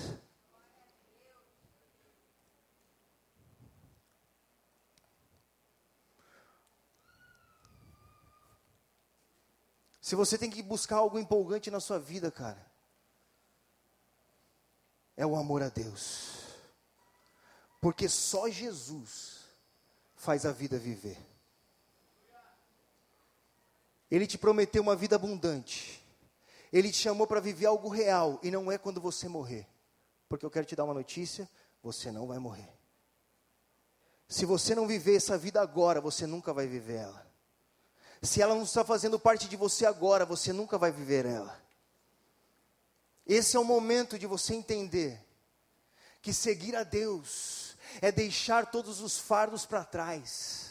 Se 10.08 10.15
você 10.15 10.38
tem 10.38 10.50
que 10.50 10.63
buscar 10.63 10.95
algo 10.97 11.19
empolgante 11.19 11.69
na 11.69 11.82
sua 11.82 12.00
vida, 12.00 12.32
cara, 12.32 12.65
é 15.17 15.26
o 15.26 15.36
amor 15.36 15.62
a 15.62 15.67
Deus. 15.67 16.38
Porque 17.82 18.08
só 18.08 18.47
Jesus 18.50 19.45
faz 20.15 20.45
a 20.45 20.52
vida 20.54 20.78
viver. 20.78 21.17
Ele 24.10 24.26
te 24.26 24.38
prometeu 24.38 24.82
uma 24.82 24.96
vida 24.96 25.15
abundante. 25.15 26.04
Ele 26.72 26.91
te 26.91 26.98
chamou 26.98 27.28
para 27.28 27.39
viver 27.39 27.65
algo 27.65 27.89
real 27.89 28.39
e 28.41 28.50
não 28.50 28.72
é 28.72 28.78
quando 28.78 29.02
você 29.02 29.28
morrer. 29.28 29.67
Porque 30.30 30.46
eu 30.46 30.52
quero 30.52 30.65
te 30.65 30.76
dar 30.76 30.86
uma 30.86 30.93
notícia: 30.93 31.50
você 31.82 32.12
não 32.12 32.28
vai 32.28 32.39
morrer. 32.39 32.70
Se 34.28 34.46
você 34.46 34.76
não 34.76 34.88
viver 34.88 35.15
essa 35.15 35.38
vida 35.38 35.62
agora, 35.62 36.02
você 36.02 36.26
nunca 36.26 36.54
vai 36.54 36.67
viver 36.67 36.96
ela. 36.96 37.26
Se 38.22 38.41
ela 38.41 38.56
não 38.56 38.63
está 38.63 38.84
fazendo 38.84 39.20
parte 39.20 39.48
de 39.48 39.56
você 39.56 39.86
agora, 39.86 40.26
você 40.26 40.52
nunca 40.52 40.78
vai 40.78 40.91
viver 40.91 41.26
ela. 41.26 41.62
Esse 43.26 43.56
é 43.56 43.60
o 43.60 43.63
momento 43.63 44.17
de 44.17 44.26
você 44.26 44.54
entender 44.54 45.22
que 46.22 46.34
seguir 46.34 46.76
a 46.76 46.84
Deus 46.84 47.78
é 48.02 48.12
deixar 48.12 48.72
todos 48.72 49.02
os 49.02 49.17
fardos 49.17 49.65
para 49.65 49.84
trás 49.84 50.66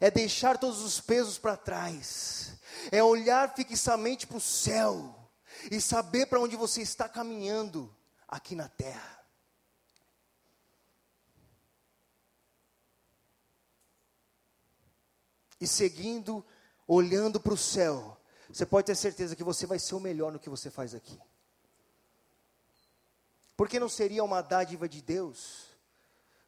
é 0.00 0.10
deixar 0.10 0.58
todos 0.58 0.80
os 0.80 1.00
pesos 1.00 1.38
para 1.38 1.56
trás, 1.56 2.52
é 2.90 3.02
olhar 3.02 3.54
fixamente 3.54 4.26
para 4.26 4.36
o 4.36 4.40
céu 4.40 5.14
e 5.70 5.80
saber 5.80 6.26
para 6.26 6.40
onde 6.40 6.56
você 6.56 6.82
está 6.82 7.08
caminhando 7.08 7.94
aqui 8.26 8.54
na 8.54 8.68
terra. 8.68 9.18
E 15.60 15.66
seguindo, 15.66 16.44
olhando 16.86 17.40
para 17.40 17.52
o 17.52 17.56
céu, 17.56 18.16
você 18.48 18.64
pode 18.64 18.86
ter 18.86 18.94
certeza 18.94 19.34
que 19.34 19.42
você 19.42 19.66
vai 19.66 19.78
ser 19.78 19.94
o 19.94 20.00
melhor 20.00 20.32
no 20.32 20.38
que 20.38 20.48
você 20.48 20.70
faz 20.70 20.94
aqui. 20.94 21.18
Porque 23.56 23.80
não 23.80 23.88
seria 23.88 24.22
uma 24.22 24.40
dádiva 24.40 24.88
de 24.88 25.02
Deus 25.02 25.66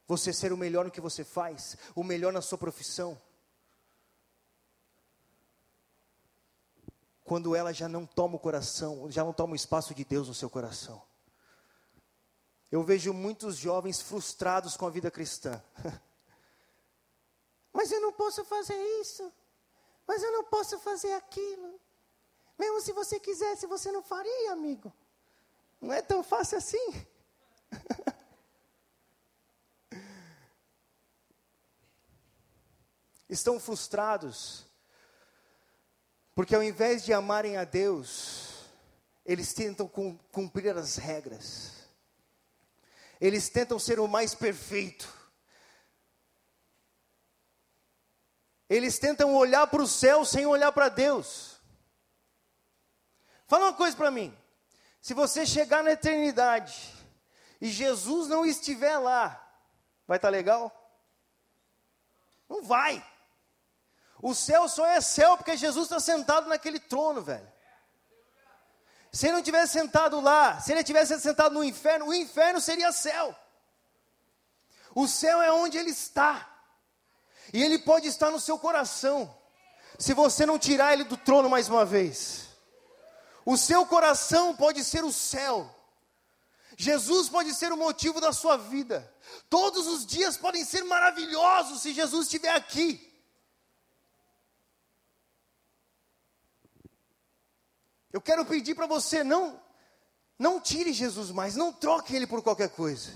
você 0.07 0.33
ser 0.33 0.53
o 0.53 0.57
melhor 0.57 0.85
no 0.85 0.91
que 0.91 1.01
você 1.01 1.25
faz, 1.25 1.77
o 1.95 2.05
melhor 2.05 2.33
na 2.33 2.41
sua 2.41 2.57
profissão? 2.57 3.21
Quando 7.31 7.55
ela 7.55 7.73
já 7.73 7.89
não 7.89 8.05
toma 8.05 8.35
o 8.35 8.41
coração, 8.41 9.09
já 9.09 9.23
não 9.23 9.33
toma 9.33 9.53
o 9.53 9.57
espaço 9.57 9.95
de 9.95 10.05
Deus 10.05 10.27
no 10.27 10.35
seu 10.35 10.51
coração. 10.51 11.01
Eu 12.73 12.83
vejo 12.83 13.13
muitos 13.13 13.57
jovens 13.57 14.03
frustrados 14.03 14.77
com 14.77 14.85
a 14.85 14.91
vida 14.91 15.13
cristã. 15.13 15.63
Mas 17.73 17.93
eu 17.93 18.01
não 18.01 18.13
posso 18.13 18.45
fazer 18.45 18.75
isso. 19.01 19.33
Mas 20.09 20.25
eu 20.25 20.33
não 20.33 20.43
posso 20.43 20.77
fazer 20.81 21.13
aquilo. 21.13 21.81
Mesmo 22.59 22.81
se 22.81 22.93
você 22.93 23.21
quisesse, 23.21 23.65
você 23.65 23.93
não 23.93 24.03
faria, 24.03 24.51
amigo. 24.51 24.93
Não 25.81 25.93
é 25.93 26.03
tão 26.03 26.25
fácil 26.25 26.59
assim. 26.59 27.07
Estão 33.29 33.61
frustrados 33.61 34.69
porque 36.41 36.55
ao 36.55 36.63
invés 36.63 37.05
de 37.05 37.13
amarem 37.13 37.59
a 37.59 37.65
Deus, 37.65 38.65
eles 39.27 39.53
tentam 39.53 39.87
cumprir 40.33 40.75
as 40.75 40.97
regras. 40.97 41.87
Eles 43.21 43.51
tentam 43.51 43.79
ser 43.79 44.01
o 44.01 44.09
mais 44.09 44.35
perfeito. 44.35 45.07
Eles 48.71 48.99
tentam 48.99 49.35
olhar 49.35 49.67
para 49.67 49.83
o 49.83 49.87
céu 49.87 50.25
sem 50.25 50.47
olhar 50.47 50.73
para 50.73 50.89
Deus. 50.89 51.61
Fala 53.47 53.67
uma 53.67 53.75
coisa 53.75 53.95
para 53.95 54.11
mim. 54.11 54.35
Se 54.99 55.13
você 55.13 55.45
chegar 55.45 55.85
na 55.85 55.91
eternidade 55.91 56.91
e 57.61 57.69
Jesus 57.69 58.29
não 58.29 58.47
estiver 58.47 58.97
lá, 58.97 59.29
vai 60.09 60.17
estar 60.17 60.29
tá 60.29 60.33
legal? 60.33 60.75
Não 62.49 62.63
vai. 62.63 63.07
O 64.23 64.35
céu 64.35 64.69
só 64.69 64.87
é 64.87 65.01
céu 65.01 65.37
porque 65.37 65.57
Jesus 65.57 65.85
está 65.85 65.99
sentado 65.99 66.49
naquele 66.49 66.79
trono, 66.79 67.23
velho. 67.23 67.51
Se 69.13 69.27
ele 69.27 69.37
não 69.37 69.43
tivesse 69.43 69.73
sentado 69.73 70.21
lá, 70.21 70.61
se 70.61 70.73
ele 70.73 70.85
tivesse 70.85 71.19
sentado 71.21 71.53
no 71.53 71.65
inferno, 71.65 72.07
o 72.07 72.15
inferno 72.15 72.61
seria 72.61 72.93
céu. 72.93 73.35
O 74.95 75.09
céu 75.09 75.41
é 75.43 75.51
onde 75.51 75.79
ele 75.79 75.91
está. 75.91 76.49
E 77.53 77.63
ele 77.63 77.79
pode 77.79 78.07
estar 78.07 78.31
no 78.31 78.39
seu 78.39 78.59
coração. 78.59 79.35
Se 79.99 80.15
você 80.15 80.47
não 80.47 80.59
tirar 80.59 80.93
ele 80.93 81.05
do 81.05 81.17
trono 81.17 81.49
mais 81.49 81.69
uma 81.69 81.85
vez. 81.85 82.49
O 83.45 83.57
seu 83.57 83.85
coração 83.87 84.55
pode 84.55 84.85
ser 84.85 85.03
o 85.03 85.13
céu. 85.13 85.69
Jesus 86.77 87.29
pode 87.29 87.53
ser 87.55 87.73
o 87.73 87.77
motivo 87.77 88.21
da 88.21 88.33
sua 88.33 88.57
vida. 88.57 89.13
Todos 89.49 89.87
os 89.87 90.07
dias 90.07 90.37
podem 90.37 90.65
ser 90.65 90.85
maravilhosos 90.85 91.83
se 91.83 91.93
Jesus 91.93 92.27
estiver 92.27 92.55
aqui. 92.55 93.10
Eu 98.13 98.21
quero 98.21 98.45
pedir 98.45 98.75
para 98.75 98.87
você 98.87 99.23
não 99.23 99.61
não 100.39 100.59
tire 100.59 100.93
Jesus 100.93 101.31
mais, 101.31 101.55
não 101.55 101.71
troque 101.71 102.17
ele 102.17 102.27
por 102.27 102.43
qualquer 102.43 102.71
coisa. 102.71 103.13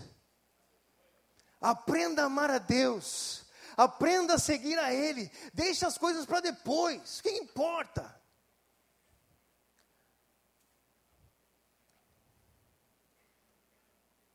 Aprenda 1.58 2.22
a 2.22 2.26
amar 2.26 2.50
a 2.50 2.58
Deus. 2.58 3.46
Aprenda 3.76 4.34
a 4.34 4.38
seguir 4.38 4.78
a 4.78 4.92
ele. 4.92 5.30
Deixe 5.54 5.86
as 5.86 5.96
coisas 5.96 6.26
para 6.26 6.40
depois. 6.40 7.18
O 7.18 7.22
que 7.22 7.30
importa? 7.30 8.14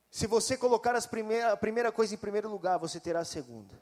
Se 0.09 0.25
você 0.25 0.57
colocar 0.57 0.95
as 0.95 1.05
primeira, 1.05 1.53
a 1.53 1.57
primeira 1.57 1.91
coisa 1.91 2.15
em 2.15 2.17
primeiro 2.17 2.49
lugar, 2.49 2.79
você 2.79 2.99
terá 2.99 3.19
a 3.19 3.25
segunda. 3.25 3.79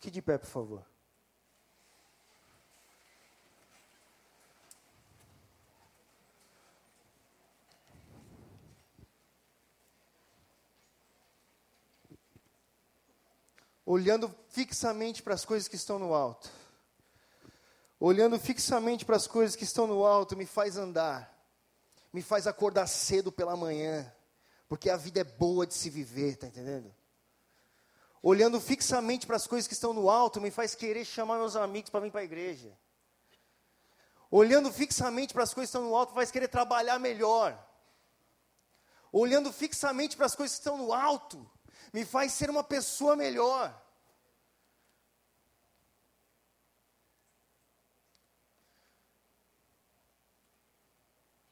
Fique 0.00 0.10
de 0.10 0.22
pé, 0.22 0.38
por 0.38 0.46
favor. 0.46 0.86
Olhando 13.84 14.34
fixamente 14.50 15.22
para 15.22 15.34
as 15.34 15.44
coisas 15.44 15.66
que 15.66 15.76
estão 15.76 15.98
no 15.98 16.14
alto 16.14 16.50
olhando 18.00 18.38
fixamente 18.38 19.04
para 19.04 19.16
as 19.16 19.26
coisas 19.26 19.56
que 19.56 19.64
estão 19.64 19.86
no 19.86 20.04
alto, 20.04 20.36
me 20.36 20.46
faz 20.46 20.76
andar, 20.76 21.34
me 22.12 22.22
faz 22.22 22.46
acordar 22.46 22.86
cedo 22.86 23.32
pela 23.32 23.56
manhã, 23.56 24.12
porque 24.68 24.88
a 24.88 24.96
vida 24.96 25.20
é 25.20 25.24
boa 25.24 25.66
de 25.66 25.74
se 25.74 25.90
viver, 25.90 26.36
tá 26.36 26.46
entendendo? 26.46 26.94
Olhando 28.22 28.60
fixamente 28.60 29.26
para 29.26 29.36
as 29.36 29.46
coisas 29.46 29.68
que 29.68 29.74
estão 29.74 29.92
no 29.92 30.10
alto, 30.10 30.40
me 30.40 30.50
faz 30.50 30.74
querer 30.74 31.04
chamar 31.04 31.38
meus 31.38 31.56
amigos 31.56 31.90
para 31.90 32.00
vir 32.00 32.10
para 32.10 32.20
a 32.20 32.24
igreja. 32.24 32.76
Olhando 34.30 34.72
fixamente 34.72 35.32
para 35.32 35.44
as 35.44 35.54
coisas 35.54 35.70
que 35.70 35.76
estão 35.76 35.88
no 35.88 35.96
alto, 35.96 36.10
me 36.10 36.16
faz 36.16 36.30
querer 36.30 36.48
trabalhar 36.48 36.98
melhor. 36.98 37.58
Olhando 39.10 39.52
fixamente 39.52 40.16
para 40.16 40.26
as 40.26 40.34
coisas 40.34 40.56
que 40.56 40.60
estão 40.60 40.76
no 40.76 40.92
alto, 40.92 41.50
me 41.92 42.04
faz 42.04 42.32
ser 42.32 42.50
uma 42.50 42.64
pessoa 42.64 43.16
melhor. 43.16 43.74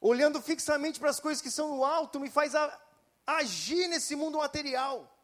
olhando 0.07 0.41
fixamente 0.41 0.99
para 0.99 1.09
as 1.09 1.19
coisas 1.19 1.41
que 1.41 1.51
são 1.51 1.75
no 1.75 1.83
alto, 1.83 2.19
me 2.19 2.29
faz 2.29 2.55
a, 2.55 2.79
agir 3.25 3.87
nesse 3.87 4.15
mundo 4.15 4.37
material. 4.37 5.16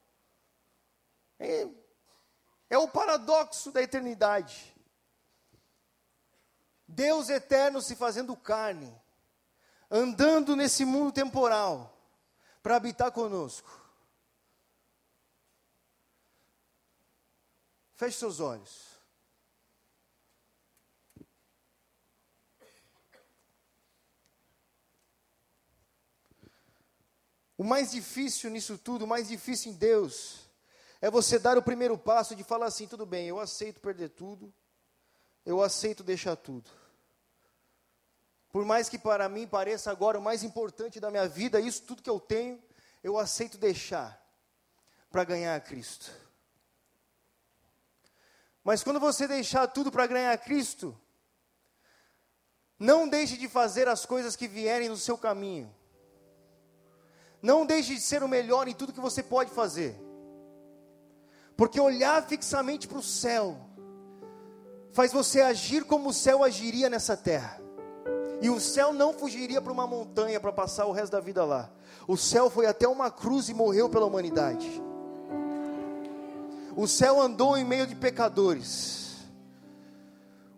É, 1.44 1.68
é 2.70 2.78
o 2.78 2.88
paradoxo 2.88 3.70
da 3.70 3.82
eternidade. 3.82 4.74
Deus 6.88 7.28
eterno 7.28 7.82
se 7.82 7.98
fazendo 7.98 8.36
carne, 8.38 8.96
andando 9.92 10.56
nesse 10.56 10.86
mundo 10.86 11.12
temporal, 11.12 11.98
para 12.62 12.78
habitar 12.78 13.12
conosco. 13.12 13.70
Feche 17.96 18.18
seus 18.18 18.40
olhos. 18.40 18.94
O 27.58 27.66
mais 27.66 27.92
difícil 27.92 28.50
nisso 28.50 28.78
tudo, 28.78 29.04
o 29.04 29.08
mais 29.08 29.28
difícil 29.28 29.72
em 29.72 29.76
Deus, 29.76 30.43
é 31.04 31.12
você 31.12 31.38
dar 31.38 31.58
o 31.58 31.62
primeiro 31.62 31.98
passo 31.98 32.34
de 32.34 32.46
falar 32.46 32.68
assim: 32.68 32.88
tudo 32.88 33.06
bem, 33.06 33.28
eu 33.28 33.38
aceito 33.38 33.82
perder 33.82 34.08
tudo, 34.08 34.54
eu 35.46 35.62
aceito 35.62 36.02
deixar 36.02 36.38
tudo. 36.38 36.70
Por 38.50 38.64
mais 38.64 38.88
que 38.88 38.98
para 38.98 39.28
mim 39.28 39.46
pareça 39.46 39.92
agora 39.92 40.18
o 40.18 40.22
mais 40.22 40.44
importante 40.44 41.02
da 41.02 41.12
minha 41.12 41.28
vida, 41.28 41.60
isso 41.60 41.84
tudo 41.84 42.02
que 42.02 42.10
eu 42.10 42.22
tenho, 42.22 42.64
eu 43.04 43.18
aceito 43.18 43.58
deixar 43.58 44.18
para 45.10 45.26
ganhar 45.26 45.58
a 45.58 45.60
Cristo. 45.60 46.10
Mas 48.64 48.82
quando 48.82 48.98
você 48.98 49.28
deixar 49.28 49.68
tudo 49.68 49.92
para 49.92 50.08
ganhar 50.08 50.32
a 50.32 50.38
Cristo, 50.38 50.98
não 52.80 53.10
deixe 53.10 53.36
de 53.36 53.50
fazer 53.50 53.90
as 53.90 54.06
coisas 54.06 54.38
que 54.38 54.48
vierem 54.48 54.88
no 54.88 54.96
seu 54.96 55.18
caminho. 55.18 55.70
Não 57.42 57.66
deixe 57.66 57.94
de 57.94 58.00
ser 58.00 58.24
o 58.24 58.30
melhor 58.30 58.70
em 58.70 58.74
tudo 58.74 58.94
que 58.94 59.02
você 59.02 59.22
pode 59.22 59.52
fazer. 59.52 60.13
Porque 61.56 61.80
olhar 61.80 62.24
fixamente 62.24 62.88
para 62.88 62.98
o 62.98 63.04
céu 63.04 63.58
faz 64.92 65.12
você 65.12 65.42
agir 65.42 65.84
como 65.84 66.10
o 66.10 66.14
céu 66.14 66.44
agiria 66.44 66.90
nessa 66.90 67.16
terra. 67.18 67.60
E 68.42 68.50
o 68.50 68.60
céu 68.60 68.92
não 68.92 69.14
fugiria 69.14 69.62
para 69.62 69.72
uma 69.72 69.88
montanha 69.88 70.40
para 70.40 70.52
passar 70.52 70.86
o 70.86 70.92
resto 70.92 71.14
da 71.14 71.20
vida 71.20 71.46
lá. 71.46 71.70
O 72.08 72.18
céu 72.18 72.50
foi 72.50 72.66
até 72.66 72.88
uma 72.88 73.10
cruz 73.10 73.48
e 73.50 73.54
morreu 73.54 73.90
pela 73.90 74.06
humanidade. 74.06 74.82
O 76.76 76.88
céu 76.88 77.22
andou 77.22 77.56
em 77.56 77.64
meio 77.64 77.88
de 77.88 77.96
pecadores. 77.96 79.04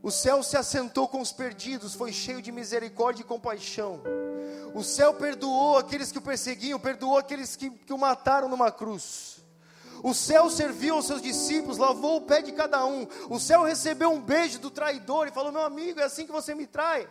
O 0.01 0.11
céu 0.11 0.41
se 0.43 0.55
assentou 0.55 1.07
com 1.07 1.19
os 1.19 1.31
perdidos, 1.31 1.93
foi 1.93 2.13
cheio 2.13 2.41
de 2.41 2.51
misericórdia 2.51 3.21
e 3.21 3.25
compaixão. 3.25 4.01
O 4.73 4.83
céu 4.83 5.13
perdoou 5.13 5.77
aqueles 5.77 6.11
que 6.11 6.17
o 6.17 6.21
perseguiam, 6.21 6.79
perdoou 6.79 7.17
aqueles 7.17 7.55
que, 7.55 7.69
que 7.69 7.93
o 7.93 7.97
mataram 7.97 8.47
numa 8.47 8.71
cruz. 8.71 9.34
O 10.05 10.13
céu 10.13 10.51
serviu 10.51 10.93
aos 10.93 11.07
seus 11.07 11.19
discípulos, 11.19 11.79
lavou 11.79 12.17
o 12.17 12.21
pé 12.21 12.39
de 12.39 12.51
cada 12.51 12.85
um. 12.85 13.07
O 13.27 13.39
céu 13.39 13.63
recebeu 13.63 14.11
um 14.11 14.21
beijo 14.21 14.59
do 14.59 14.69
traidor 14.69 15.27
e 15.27 15.31
falou: 15.31 15.51
Meu 15.51 15.63
amigo, 15.63 15.99
é 15.99 16.03
assim 16.03 16.27
que 16.27 16.31
você 16.31 16.53
me 16.53 16.67
trai. 16.67 17.09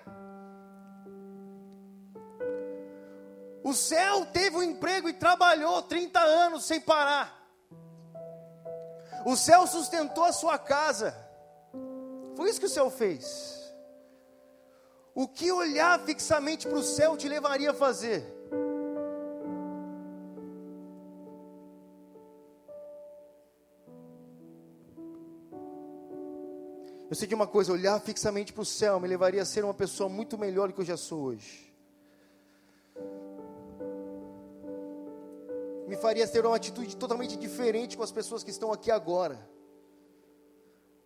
O 3.65 3.75
céu 3.75 4.25
teve 4.27 4.57
um 4.57 4.63
emprego 4.63 5.09
e 5.09 5.13
trabalhou 5.13 5.83
30 5.83 6.21
anos 6.21 6.67
sem 6.67 6.81
parar. 6.81 7.37
O 9.27 9.35
céu 9.35 9.67
sustentou 9.67 10.23
a 10.23 10.33
sua 10.33 10.57
casa. 10.57 11.17
Foi 12.37 12.49
isso 12.49 12.61
que 12.61 12.67
o 12.67 12.71
céu 12.79 12.93
fez. 12.93 13.75
O 15.13 15.27
que 15.27 15.51
olhar 15.51 15.99
fixamente 15.99 16.69
para 16.69 16.79
o 16.79 16.85
céu 16.85 17.17
te 17.17 17.29
levaria 17.29 17.73
a 17.73 17.75
fazer? 17.75 18.25
Eu 27.11 27.15
sei 27.15 27.29
de 27.29 27.35
uma 27.35 27.47
coisa, 27.47 27.73
olhar 27.73 28.01
fixamente 28.01 28.53
para 28.53 28.63
o 28.63 28.65
céu 28.65 28.99
me 28.99 29.07
levaria 29.07 29.43
a 29.43 29.45
ser 29.45 29.63
uma 29.63 29.75
pessoa 29.75 30.09
muito 30.09 30.39
melhor 30.39 30.69
do 30.69 30.75
que 30.75 30.81
eu 30.81 30.85
já 30.85 30.97
sou 30.97 31.25
hoje. 31.25 31.73
Me 35.87 35.97
faria 35.97 36.27
ter 36.27 36.45
uma 36.47 36.57
atitude 36.57 36.97
totalmente 36.97 37.37
diferente 37.37 37.97
com 37.97 38.03
as 38.03 38.11
pessoas 38.11 38.43
que 38.43 38.51
estão 38.51 38.73
aqui 38.73 38.91
agora. 38.91 39.39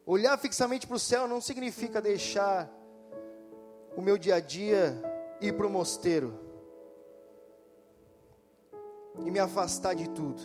Olhar 0.06 0.38
fixamente 0.38 0.86
para 0.86 0.96
o 0.96 1.00
céu 1.00 1.26
não 1.26 1.40
significa 1.40 2.00
deixar 2.00 2.70
o 3.96 4.00
meu 4.00 4.16
dia 4.16 4.36
a 4.36 4.40
dia 4.40 4.96
ir 5.40 5.52
para 5.54 5.66
o 5.66 5.70
mosteiro 5.70 6.38
e 9.26 9.30
me 9.30 9.40
afastar 9.40 9.94
de 9.94 10.08
tudo. 10.10 10.40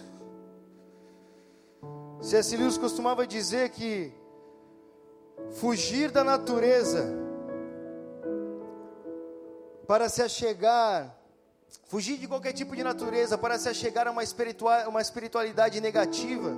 C.S. 2.21 2.57
Lewis 2.57 2.77
costumava 2.77 3.27
dizer 3.27 3.69
que 3.69 4.11
fugir 5.51 6.11
da 6.11 6.23
natureza 6.23 7.23
para 9.87 10.09
se 10.09 10.21
achegar, 10.21 11.15
fugir 11.85 12.17
de 12.17 12.27
qualquer 12.27 12.53
tipo 12.53 12.75
de 12.75 12.83
natureza 12.83 13.37
para 13.37 13.57
se 13.59 13.69
achegar 13.69 14.07
a 14.07 14.11
uma, 14.11 14.23
espiritual, 14.23 14.89
uma 14.89 15.01
espiritualidade 15.01 15.79
negativa, 15.81 16.51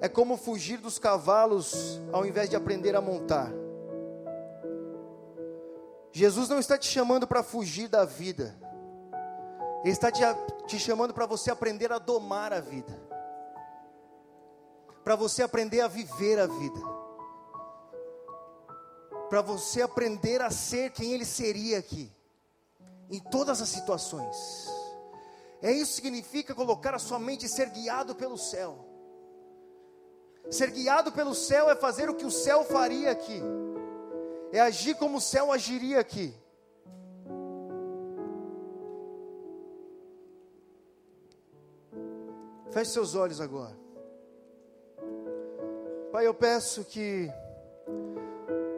é 0.00 0.08
como 0.08 0.36
fugir 0.36 0.78
dos 0.78 0.98
cavalos 0.98 2.00
ao 2.12 2.24
invés 2.24 2.48
de 2.48 2.56
aprender 2.56 2.94
a 2.96 3.00
montar. 3.00 3.52
Jesus 6.12 6.48
não 6.48 6.58
está 6.58 6.78
te 6.78 6.88
chamando 6.88 7.26
para 7.26 7.42
fugir 7.42 7.88
da 7.88 8.04
vida, 8.04 8.56
Ele 9.84 9.92
está 9.92 10.10
te, 10.10 10.22
te 10.66 10.78
chamando 10.78 11.12
para 11.12 11.26
você 11.26 11.50
aprender 11.50 11.92
a 11.92 11.98
domar 11.98 12.52
a 12.52 12.60
vida, 12.60 12.98
para 15.04 15.14
você 15.14 15.42
aprender 15.42 15.80
a 15.80 15.88
viver 15.88 16.38
a 16.38 16.46
vida, 16.46 16.80
para 19.28 19.42
você 19.42 19.82
aprender 19.82 20.40
a 20.40 20.50
ser 20.50 20.90
quem 20.90 21.12
Ele 21.12 21.24
seria 21.24 21.78
aqui, 21.78 22.10
em 23.10 23.20
todas 23.20 23.60
as 23.60 23.68
situações. 23.68 24.66
É 25.60 25.70
isso 25.72 25.96
que 25.96 26.02
significa 26.02 26.54
colocar 26.54 26.94
a 26.94 26.98
sua 26.98 27.18
mente 27.18 27.46
e 27.46 27.48
ser 27.48 27.70
guiado 27.70 28.14
pelo 28.14 28.38
céu. 28.38 28.84
Ser 30.50 30.70
guiado 30.70 31.12
pelo 31.12 31.34
céu 31.34 31.68
é 31.70 31.76
fazer 31.76 32.08
o 32.08 32.14
que 32.14 32.24
o 32.24 32.30
céu 32.30 32.64
faria 32.64 33.10
aqui, 33.10 33.42
é 34.50 34.60
agir 34.60 34.94
como 34.96 35.18
o 35.18 35.20
céu 35.20 35.52
agiria 35.52 36.00
aqui. 36.00 36.34
Feche 42.70 42.92
seus 42.92 43.14
olhos 43.14 43.40
agora. 43.40 43.76
Pai, 46.12 46.26
eu 46.26 46.32
peço 46.32 46.84
que 46.84 47.30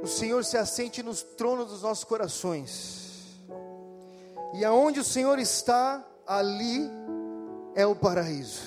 o 0.03 0.07
Senhor 0.07 0.45
se 0.45 0.57
assente 0.57 1.03
nos 1.03 1.23
tronos 1.23 1.69
dos 1.69 1.83
nossos 1.83 2.05
corações. 2.05 3.39
E 4.55 4.65
aonde 4.65 5.01
o 5.01 5.05
Senhor 5.05 5.39
está, 5.39 6.05
ali 6.27 6.91
é 7.75 7.87
o 7.87 7.95
paraíso. 7.95 8.63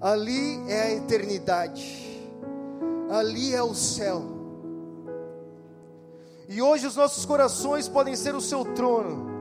Ali 0.00 0.70
é 0.70 0.82
a 0.82 0.90
eternidade. 0.92 2.28
Ali 3.10 3.54
é 3.54 3.62
o 3.62 3.74
céu. 3.74 4.22
E 6.48 6.60
hoje 6.60 6.86
os 6.86 6.96
nossos 6.96 7.24
corações 7.24 7.88
podem 7.88 8.14
ser 8.14 8.34
o 8.34 8.40
seu 8.40 8.64
trono. 8.74 9.32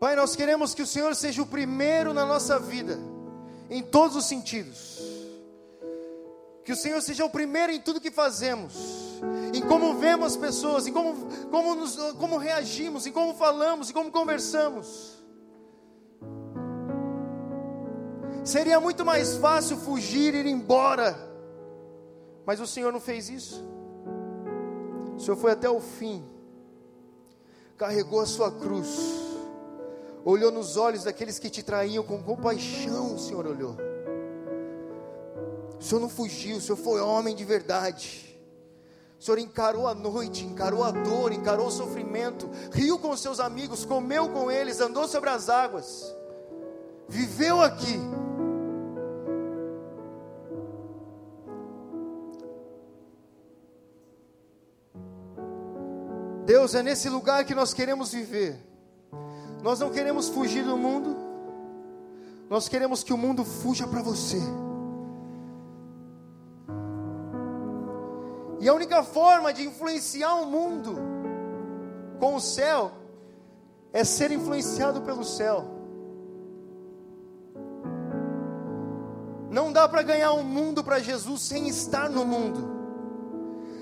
Pai, 0.00 0.16
nós 0.16 0.34
queremos 0.34 0.74
que 0.74 0.82
o 0.82 0.86
Senhor 0.86 1.14
seja 1.14 1.42
o 1.42 1.46
primeiro 1.46 2.14
na 2.14 2.24
nossa 2.24 2.58
vida, 2.58 2.98
em 3.68 3.82
todos 3.82 4.16
os 4.16 4.24
sentidos. 4.24 5.09
Que 6.64 6.72
o 6.72 6.76
Senhor 6.76 7.00
seja 7.00 7.24
o 7.24 7.30
primeiro 7.30 7.72
em 7.72 7.80
tudo 7.80 8.00
que 8.00 8.10
fazemos, 8.10 8.74
em 9.54 9.62
como 9.62 9.94
vemos 9.94 10.26
as 10.26 10.36
pessoas, 10.36 10.86
em 10.86 10.92
como, 10.92 11.14
como, 11.50 11.74
nos, 11.74 11.96
como 12.14 12.36
reagimos, 12.36 13.06
em 13.06 13.12
como 13.12 13.34
falamos, 13.34 13.90
em 13.90 13.92
como 13.92 14.10
conversamos. 14.10 15.18
Seria 18.44 18.80
muito 18.80 19.04
mais 19.04 19.36
fácil 19.36 19.76
fugir, 19.76 20.34
ir 20.34 20.46
embora, 20.46 21.16
mas 22.46 22.60
o 22.60 22.66
Senhor 22.66 22.92
não 22.92 23.00
fez 23.00 23.28
isso. 23.28 23.64
O 25.16 25.20
Senhor 25.20 25.36
foi 25.36 25.52
até 25.52 25.68
o 25.68 25.80
fim, 25.80 26.24
carregou 27.76 28.20
a 28.20 28.26
sua 28.26 28.50
cruz 28.50 29.30
olhou 30.24 30.50
nos 30.50 30.76
olhos 30.76 31.04
daqueles 31.04 31.38
que 31.38 31.50
te 31.50 31.62
traíam 31.62 32.04
com 32.04 32.22
compaixão, 32.22 33.14
o 33.14 33.18
Senhor 33.18 33.46
olhou. 33.46 33.76
O 35.80 35.82
Senhor 35.82 36.00
não 36.00 36.10
fugiu, 36.10 36.58
o 36.58 36.60
Senhor 36.60 36.76
foi 36.76 37.00
homem 37.00 37.34
de 37.34 37.42
verdade. 37.42 38.38
O 39.18 39.24
Senhor 39.24 39.38
encarou 39.38 39.88
a 39.88 39.94
noite, 39.94 40.44
encarou 40.44 40.84
a 40.84 40.90
dor, 40.90 41.32
encarou 41.32 41.68
o 41.68 41.70
sofrimento, 41.70 42.50
riu 42.70 42.98
com 42.98 43.16
seus 43.16 43.40
amigos, 43.40 43.84
comeu 43.86 44.28
com 44.28 44.50
eles, 44.50 44.78
andou 44.78 45.08
sobre 45.08 45.30
as 45.30 45.48
águas, 45.48 46.14
viveu 47.08 47.62
aqui. 47.62 47.98
Deus, 56.44 56.74
é 56.74 56.82
nesse 56.82 57.08
lugar 57.08 57.44
que 57.46 57.54
nós 57.54 57.72
queremos 57.72 58.12
viver. 58.12 58.58
Nós 59.62 59.80
não 59.80 59.90
queremos 59.90 60.28
fugir 60.28 60.64
do 60.64 60.76
mundo, 60.76 61.16
nós 62.50 62.68
queremos 62.68 63.02
que 63.02 63.14
o 63.14 63.18
mundo 63.18 63.44
fuja 63.44 63.86
para 63.86 64.02
você. 64.02 64.40
E 68.60 68.68
a 68.68 68.74
única 68.74 69.02
forma 69.02 69.52
de 69.54 69.66
influenciar 69.66 70.34
o 70.34 70.44
mundo 70.44 70.98
com 72.18 72.34
o 72.34 72.40
céu 72.40 72.92
é 73.90 74.04
ser 74.04 74.30
influenciado 74.30 75.00
pelo 75.00 75.24
céu. 75.24 75.64
Não 79.50 79.72
dá 79.72 79.88
para 79.88 80.02
ganhar 80.02 80.32
o 80.32 80.44
mundo 80.44 80.84
para 80.84 81.00
Jesus 81.00 81.40
sem 81.40 81.68
estar 81.68 82.10
no 82.10 82.24
mundo. 82.24 82.68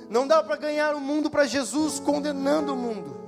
Não 0.08 0.26
dá 0.26 0.42
para 0.42 0.56
ganhar 0.56 0.94
o 0.94 1.00
mundo 1.00 1.28
para 1.28 1.44
Jesus 1.44 1.98
condenando 1.98 2.72
o 2.72 2.76
mundo. 2.76 3.18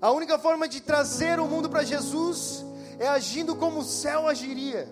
A 0.00 0.12
única 0.12 0.38
forma 0.38 0.68
de 0.68 0.80
trazer 0.80 1.40
o 1.40 1.46
mundo 1.46 1.68
para 1.68 1.82
Jesus 1.82 2.64
é 3.00 3.08
agindo 3.08 3.56
como 3.56 3.80
o 3.80 3.84
céu 3.84 4.28
agiria. 4.28 4.88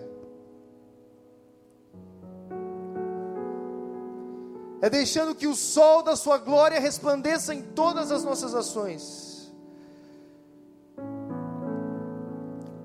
É 4.85 4.89
deixando 4.89 5.33
que 5.33 5.47
o 5.47 5.55
sol 5.55 6.03
da 6.03 6.15
sua 6.15 6.37
glória 6.37 6.79
resplandeça 6.79 7.55
em 7.55 7.61
todas 7.61 8.11
as 8.11 8.23
nossas 8.23 8.53
ações. 8.53 9.51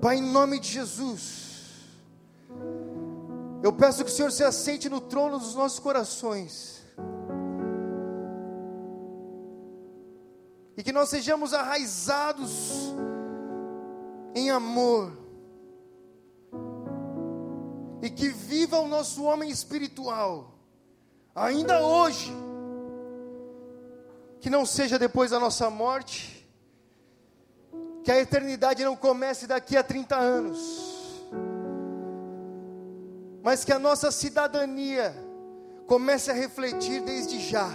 Pai, 0.01 0.15
em 0.17 0.23
nome 0.23 0.59
de 0.59 0.69
Jesus, 0.69 1.25
eu 3.61 3.71
peço 3.71 4.03
que 4.03 4.09
o 4.09 4.13
Senhor 4.13 4.31
se 4.31 4.43
assente 4.43 4.89
no 4.89 4.99
trono 4.99 5.37
dos 5.37 5.53
nossos 5.53 5.79
corações. 5.79 6.81
e 10.81 10.83
que 10.83 10.91
nós 10.91 11.09
sejamos 11.09 11.53
arraizados 11.53 12.91
em 14.33 14.49
amor, 14.49 15.15
e 18.01 18.09
que 18.09 18.29
viva 18.29 18.79
o 18.79 18.87
nosso 18.87 19.23
homem 19.23 19.51
espiritual, 19.51 20.60
ainda 21.35 21.81
hoje, 21.81 22.31
que 24.39 24.49
não 24.49 24.65
seja 24.65 24.97
depois 24.97 25.31
da 25.31 25.39
nossa 25.39 25.69
morte, 25.69 26.47
que 28.03 28.11
a 28.11 28.19
eternidade 28.19 28.83
não 28.83 28.95
comece 28.95 29.45
daqui 29.47 29.77
a 29.77 29.83
30 29.83 30.15
anos, 30.15 31.23
mas 33.43 33.63
que 33.63 33.71
a 33.71 33.79
nossa 33.79 34.11
cidadania 34.11 35.15
comece 35.87 36.31
a 36.31 36.33
refletir 36.33 37.01
desde 37.01 37.39
já 37.39 37.69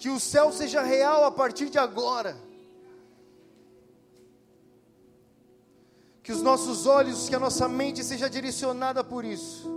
que 0.00 0.08
o 0.08 0.18
céu 0.18 0.50
seja 0.50 0.80
real 0.80 1.26
a 1.26 1.30
partir 1.30 1.68
de 1.68 1.78
agora. 1.78 2.34
Que 6.22 6.32
os 6.32 6.40
nossos 6.40 6.86
olhos, 6.86 7.28
que 7.28 7.36
a 7.36 7.38
nossa 7.38 7.68
mente 7.68 8.02
seja 8.02 8.28
direcionada 8.30 9.04
por 9.04 9.26
isso, 9.26 9.68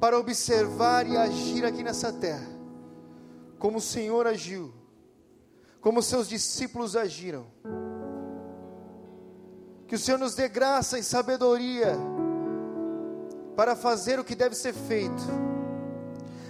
para 0.00 0.18
observar 0.18 1.06
e 1.06 1.16
agir 1.16 1.64
aqui 1.66 1.82
nessa 1.82 2.10
terra, 2.10 2.48
como 3.58 3.76
o 3.76 3.82
Senhor 3.82 4.26
agiu, 4.26 4.72
como 5.80 6.02
seus 6.02 6.26
discípulos 6.26 6.96
agiram. 6.96 7.46
Que 9.86 9.96
o 9.96 9.98
Senhor 9.98 10.16
nos 10.16 10.34
dê 10.34 10.48
graça 10.48 10.98
e 10.98 11.02
sabedoria 11.02 11.98
para 13.54 13.76
fazer 13.76 14.18
o 14.18 14.24
que 14.24 14.34
deve 14.34 14.54
ser 14.54 14.72
feito, 14.72 15.22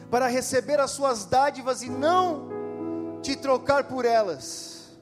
para 0.09 0.29
receber 0.29 0.79
as 0.79 0.93
suas 0.93 1.25
dádivas 1.25 1.83
e 1.83 1.91
não 1.91 2.49
te 3.21 3.35
trocar 3.35 3.85
por 3.85 4.05
elas, 4.05 4.97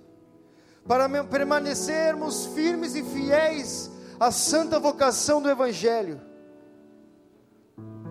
para 0.87 1.07
permanecermos 1.25 2.47
firmes 2.47 2.95
e 2.95 3.03
fiéis 3.03 3.91
à 4.19 4.31
santa 4.31 4.81
vocação 4.81 5.43
do 5.43 5.51
Evangelho, 5.51 6.28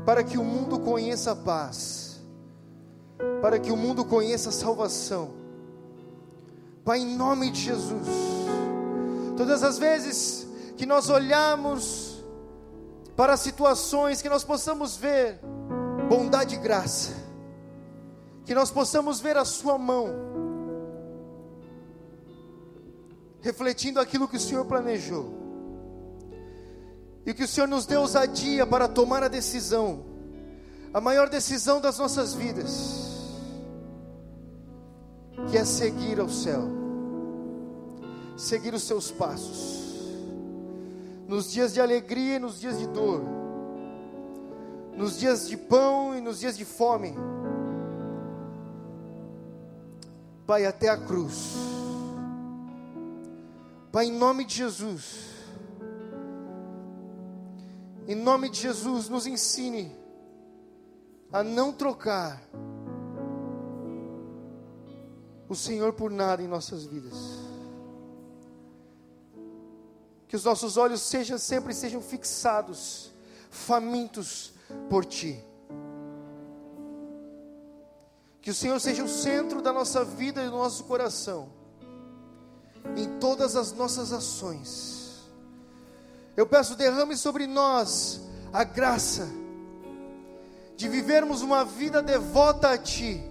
para 0.08 0.24
que 0.24 0.38
o 0.38 0.44
mundo 0.44 0.80
conheça 0.80 1.34
a 1.34 1.36
paz, 1.36 2.22
para 3.42 3.60
que 3.60 3.74
o 3.74 3.76
mundo 3.76 4.06
conheça 4.06 4.48
a 4.48 4.54
salvação. 4.54 5.34
Pai, 6.86 7.00
em 7.00 7.14
nome 7.18 7.52
de 7.52 7.60
Jesus, 7.60 8.08
todas 9.36 9.64
as 9.64 9.78
vezes 9.78 10.48
que 10.78 10.86
nós 10.86 11.10
olhamos 11.10 12.24
para 13.18 13.36
situações, 13.36 14.22
que 14.22 14.30
nós 14.30 14.46
possamos 14.46 14.96
ver 14.96 15.42
bondade 16.08 16.56
e 16.56 16.58
graça, 16.58 17.12
que 18.46 18.56
nós 18.56 18.72
possamos 18.72 19.20
ver 19.20 19.36
a 19.36 19.44
Sua 19.44 19.78
mão, 19.78 20.08
refletindo 23.42 24.00
aquilo 24.00 24.26
que 24.26 24.38
o 24.38 24.40
Senhor 24.40 24.64
planejou, 24.64 25.47
e 27.28 27.34
que 27.34 27.44
o 27.44 27.48
Senhor 27.48 27.68
nos 27.68 27.86
dê 27.86 27.98
ousadia 27.98 28.66
para 28.66 28.88
tomar 28.88 29.22
a 29.22 29.28
decisão, 29.28 30.06
a 30.94 31.02
maior 31.02 31.28
decisão 31.28 31.82
das 31.82 32.00
nossas 32.00 32.34
vidas, 32.34 33.28
que 35.52 35.58
é 35.58 35.66
seguir 35.66 36.22
ao 36.22 36.30
céu, 36.30 36.64
seguir 38.38 38.74
os 38.74 38.84
Seus 38.84 39.12
passos, 39.12 40.08
nos 41.28 41.52
dias 41.52 41.74
de 41.74 41.82
alegria 41.82 42.38
e 42.38 42.40
nos 42.40 42.62
dias 42.62 42.80
de 42.80 42.88
dor, 42.88 43.22
nos 44.96 45.20
dias 45.20 45.50
de 45.50 45.58
pão 45.58 46.18
e 46.18 46.22
nos 46.22 46.40
dias 46.40 46.58
de 46.58 46.64
fome, 46.64 47.14
Pai, 50.46 50.66
até 50.66 50.88
a 50.88 50.96
cruz. 50.96 51.56
Pai, 53.92 54.06
em 54.06 54.14
nome 54.14 54.46
de 54.46 54.56
Jesus, 54.56 55.37
em 58.08 58.16
nome 58.16 58.48
de 58.48 58.62
Jesus, 58.62 59.10
nos 59.10 59.28
ensine 59.28 59.94
a 61.32 61.44
não 61.44 61.74
trocar 61.74 62.42
o 65.50 65.54
Senhor 65.54 65.92
por 65.92 66.10
nada 66.10 66.42
em 66.42 66.48
nossas 66.48 66.86
vidas. 66.86 67.14
Que 70.26 70.38
os 70.38 70.46
nossos 70.46 70.78
olhos 70.78 71.02
sejam 71.02 71.38
sempre 71.38 71.74
sejam 71.74 72.02
fixados, 72.02 73.12
famintos 73.50 74.54
por 74.90 75.04
ti. 75.04 75.44
Que 78.42 78.52
o 78.52 78.54
Senhor 78.54 78.80
seja 78.80 79.04
o 79.04 79.10
centro 79.10 79.62
da 79.62 79.74
nossa 79.74 80.06
vida 80.06 80.42
e 80.42 80.46
do 80.46 80.56
nosso 80.56 80.86
coração, 80.86 81.50
em 82.96 83.20
todas 83.20 83.58
as 83.58 83.74
nossas 83.74 84.14
ações. 84.14 84.97
Eu 86.38 86.46
peço, 86.46 86.76
derrame 86.76 87.18
sobre 87.18 87.48
nós 87.48 88.22
a 88.54 88.64
graça 88.64 89.28
de 90.76 90.88
vivermos 90.88 91.42
uma 91.42 91.66
vida 91.66 92.00
devota 92.00 92.70
a 92.70 92.78
Ti. 92.78 93.24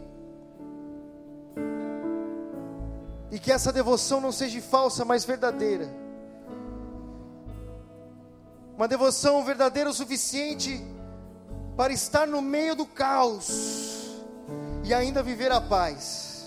E 3.30 3.38
que 3.38 3.52
essa 3.52 3.72
devoção 3.72 4.20
não 4.20 4.32
seja 4.32 4.60
falsa, 4.60 5.04
mas 5.04 5.24
verdadeira. 5.24 5.88
Uma 8.76 8.88
devoção 8.88 9.44
verdadeira 9.44 9.88
o 9.88 9.94
suficiente 9.94 10.84
para 11.76 11.92
estar 11.92 12.26
no 12.26 12.42
meio 12.42 12.74
do 12.74 12.86
caos 12.86 14.16
e 14.82 14.92
ainda 14.92 15.22
viver 15.22 15.52
a 15.52 15.60
paz. 15.60 16.44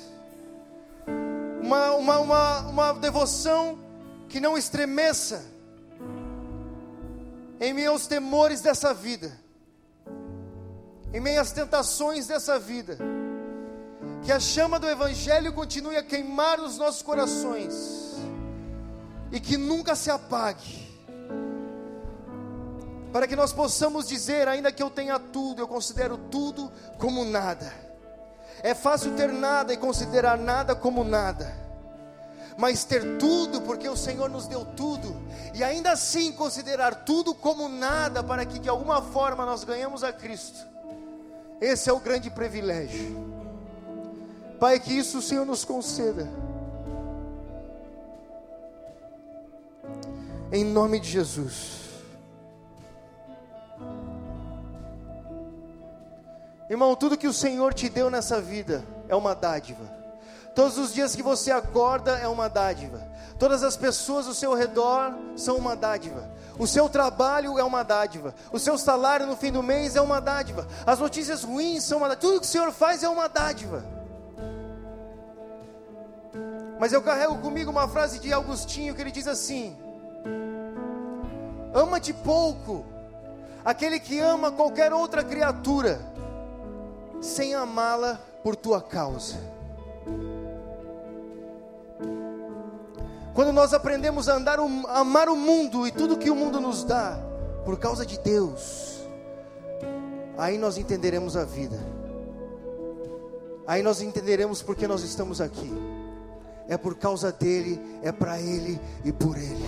Uma, 1.62 1.94
uma, 1.94 2.20
uma, 2.20 2.60
uma 2.68 2.94
devoção 2.96 3.80
que 4.28 4.42
não 4.42 4.58
estremeça 4.58 5.58
em 7.60 7.74
meio 7.74 7.92
aos 7.92 8.08
temores 8.08 8.62
dessa 8.62 8.94
vida 8.94 9.50
em 11.14 11.20
meio 11.20 11.42
às 11.42 11.52
tentações 11.52 12.28
dessa 12.28 12.60
vida, 12.60 12.98
que 14.24 14.32
a 14.32 14.40
chama 14.40 14.80
do 14.80 14.88
Evangelho 14.88 15.52
continue 15.54 15.98
a 15.98 16.04
queimar 16.04 16.60
os 16.60 16.78
nossos 16.78 17.02
corações 17.02 18.16
e 19.32 19.40
que 19.40 19.58
nunca 19.58 19.96
se 19.96 20.12
apague, 20.12 20.88
para 23.12 23.28
que 23.28 23.36
nós 23.36 23.52
possamos 23.52 24.08
dizer, 24.08 24.48
ainda 24.48 24.72
que 24.72 24.84
eu 24.84 24.90
tenha 24.90 25.18
tudo, 25.18 25.62
eu 25.62 25.68
considero 25.68 26.16
tudo 26.30 26.72
como 27.00 27.26
nada. 27.26 27.74
É 28.62 28.76
fácil 28.76 29.16
ter 29.16 29.32
nada 29.32 29.74
e 29.74 29.78
considerar 29.78 30.38
nada 30.38 30.76
como 30.76 31.04
nada, 31.04 31.52
mas 32.60 32.84
ter 32.84 33.18
tudo, 33.18 33.62
porque 33.62 33.90
o 33.90 33.98
Senhor 33.98 34.30
nos 34.30 34.46
deu 34.46 34.64
tudo, 34.64 35.16
e 35.56 35.64
ainda 35.64 35.94
assim 35.94 36.32
considerar 36.32 37.04
tudo 37.06 37.34
como 37.34 37.68
nada, 37.68 38.22
para 38.22 38.46
que 38.46 38.60
de 38.60 38.70
alguma 38.70 39.02
forma 39.02 39.44
nós 39.46 39.64
ganhemos 39.64 40.04
a 40.04 40.14
Cristo 40.14 40.70
esse 41.62 41.90
é 41.90 41.94
o 41.94 42.00
grande 42.00 42.30
privilégio. 42.30 43.18
Pai, 44.60 44.80
que 44.80 44.94
isso 44.94 45.20
o 45.20 45.22
Senhor 45.22 45.46
nos 45.46 45.66
conceda. 45.66 46.28
Em 50.52 50.64
nome 50.64 51.00
de 51.00 51.10
Jesus. 51.10 51.80
Irmão, 56.70 56.96
tudo 56.96 57.18
que 57.18 57.28
o 57.28 57.34
Senhor 57.34 57.74
te 57.74 57.90
deu 57.90 58.10
nessa 58.10 58.40
vida 58.40 58.86
é 59.08 59.16
uma 59.16 59.34
dádiva. 59.34 59.99
Todos 60.60 60.78
os 60.78 60.94
dias 60.94 61.16
que 61.16 61.24
você 61.24 61.52
acorda 61.52 62.18
é 62.18 62.28
uma 62.28 62.50
dádiva. 62.50 63.02
Todas 63.40 63.64
as 63.64 63.78
pessoas 63.78 64.28
ao 64.28 64.34
seu 64.34 64.54
redor 64.54 65.14
são 65.34 65.56
uma 65.56 65.74
dádiva. 65.74 66.30
O 66.58 66.68
seu 66.68 66.90
trabalho 66.90 67.58
é 67.58 67.64
uma 67.64 67.82
dádiva. 67.82 68.36
O 68.52 68.60
seu 68.60 68.78
salário 68.78 69.26
no 69.26 69.38
fim 69.38 69.54
do 69.54 69.64
mês 69.64 69.96
é 69.96 70.02
uma 70.02 70.20
dádiva. 70.20 70.68
As 70.86 71.00
notícias 71.00 71.46
ruins 71.46 71.86
são 71.86 72.00
uma 72.00 72.10
dádiva. 72.10 72.28
Tudo 72.28 72.42
que 72.42 72.46
o 72.46 72.50
Senhor 72.50 72.74
faz 72.74 73.04
é 73.04 73.08
uma 73.08 73.30
dádiva. 73.30 73.86
Mas 76.78 76.92
eu 76.92 77.02
carrego 77.02 77.38
comigo 77.38 77.72
uma 77.72 77.88
frase 77.88 78.20
de 78.20 78.34
Augustinho 78.34 78.94
que 78.94 79.00
ele 79.00 79.12
diz 79.12 79.30
assim: 79.30 79.78
Ama-te 81.74 82.12
pouco 82.12 82.86
aquele 83.64 83.98
que 83.98 84.20
ama 84.20 84.52
qualquer 84.52 84.92
outra 84.92 85.24
criatura, 85.24 86.02
sem 87.22 87.56
amá-la 87.56 88.20
por 88.44 88.58
tua 88.58 88.82
causa. 88.82 89.38
Quando 93.40 93.54
nós 93.54 93.74
aprendemos 93.74 94.28
a 94.28 94.36
andar, 94.36 94.60
a 94.60 95.00
amar 95.00 95.30
o 95.30 95.36
mundo 95.38 95.88
e 95.88 95.94
tudo 95.94 96.18
que 96.18 96.30
o 96.30 96.36
mundo 96.36 96.60
nos 96.60 96.84
dá, 96.84 97.18
por 97.64 97.80
causa 97.80 98.06
de 98.06 98.20
Deus, 98.20 99.00
aí 100.38 100.58
nós 100.58 100.78
entenderemos 100.78 101.38
a 101.38 101.46
vida. 101.46 101.80
Aí 103.66 103.82
nós 103.82 104.02
entenderemos 104.02 104.62
porque 104.62 104.90
nós 104.90 105.04
estamos 105.04 105.40
aqui. 105.40 105.72
É 106.68 106.76
por 106.76 106.96
causa 106.96 107.32
dele, 107.32 107.80
é 108.04 108.12
para 108.12 108.42
ele 108.42 108.78
e 109.06 109.14
por 109.14 109.38
ele. 109.38 109.66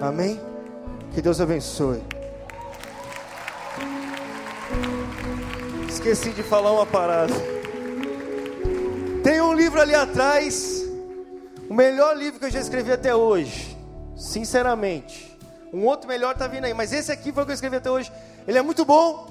Amém? 0.00 0.40
Que 1.12 1.20
Deus 1.20 1.42
abençoe. 1.42 2.02
Esqueci 5.90 6.30
de 6.30 6.42
falar 6.42 6.72
uma 6.72 6.86
parada. 6.86 7.34
Tem 9.22 9.42
um 9.42 9.52
livro 9.52 9.78
ali 9.78 9.94
atrás 9.94 10.75
o 11.68 11.74
melhor 11.74 12.16
livro 12.16 12.38
que 12.38 12.46
eu 12.46 12.50
já 12.50 12.60
escrevi 12.60 12.92
até 12.92 13.14
hoje, 13.14 13.76
sinceramente. 14.16 15.36
Um 15.72 15.84
outro 15.84 16.08
melhor 16.08 16.32
está 16.32 16.46
vindo 16.46 16.64
aí, 16.64 16.72
mas 16.72 16.92
esse 16.92 17.10
aqui 17.10 17.32
foi 17.32 17.42
o 17.42 17.46
que 17.46 17.52
eu 17.52 17.54
escrevi 17.54 17.76
até 17.76 17.90
hoje. 17.90 18.12
Ele 18.46 18.58
é 18.58 18.62
muito 18.62 18.84
bom. 18.84 19.28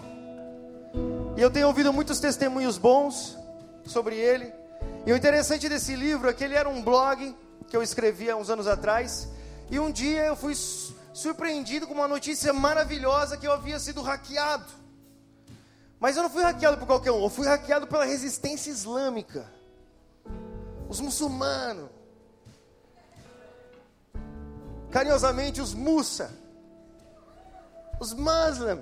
E 1.37 1.41
eu 1.41 1.49
tenho 1.49 1.67
ouvido 1.67 1.93
muitos 1.93 2.19
testemunhos 2.19 2.77
bons 2.77 3.37
sobre 3.85 4.15
ele. 4.15 4.53
E 5.05 5.13
o 5.13 5.15
interessante 5.15 5.69
desse 5.69 5.95
livro 5.95 6.29
é 6.29 6.33
que 6.33 6.43
ele 6.43 6.55
era 6.55 6.67
um 6.67 6.81
blog 6.81 7.35
que 7.67 7.75
eu 7.75 7.81
escrevi 7.81 8.29
há 8.29 8.35
uns 8.35 8.49
anos 8.49 8.67
atrás. 8.67 9.29
E 9.71 9.79
um 9.79 9.91
dia 9.91 10.25
eu 10.25 10.35
fui 10.35 10.53
surpreendido 11.13 11.87
com 11.87 11.93
uma 11.93 12.07
notícia 12.07 12.51
maravilhosa 12.51 13.37
que 13.37 13.47
eu 13.47 13.53
havia 13.53 13.79
sido 13.79 14.01
hackeado. 14.01 14.65
Mas 15.99 16.17
eu 16.17 16.23
não 16.23 16.29
fui 16.29 16.43
hackeado 16.43 16.77
por 16.77 16.85
qualquer 16.85 17.11
um, 17.11 17.23
eu 17.23 17.29
fui 17.29 17.47
hackeado 17.47 17.87
pela 17.87 18.03
resistência 18.03 18.69
islâmica. 18.69 19.49
Os 20.89 20.99
muçulmanos 20.99 21.94
carinhosamente 24.95 25.59
os 25.59 25.73
Musa, 25.73 26.31
os 27.99 28.13
Muslim. 28.13 28.79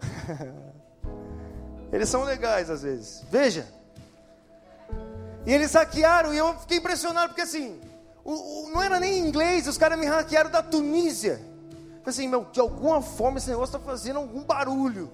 eles 1.92 2.08
são 2.08 2.22
legais 2.22 2.70
às 2.70 2.80
vezes. 2.80 3.22
Veja. 3.30 3.68
E 5.44 5.52
eles 5.52 5.74
hackearam 5.74 6.32
e 6.32 6.38
eu 6.38 6.58
fiquei 6.60 6.78
impressionado 6.78 7.28
porque 7.28 7.42
assim, 7.42 7.78
o, 8.24 8.32
o, 8.32 8.70
não 8.70 8.80
era 8.80 8.98
nem 8.98 9.18
inglês, 9.18 9.68
os 9.68 9.76
caras 9.76 9.98
me 9.98 10.06
hackearam 10.06 10.48
da 10.48 10.62
Tunísia. 10.62 11.38
Assim, 12.06 12.26
meu, 12.26 12.46
de 12.46 12.58
alguma 12.58 13.02
forma 13.02 13.36
esse 13.36 13.50
negócio 13.50 13.76
está 13.76 13.86
fazendo 13.86 14.16
algum 14.16 14.42
barulho. 14.44 15.12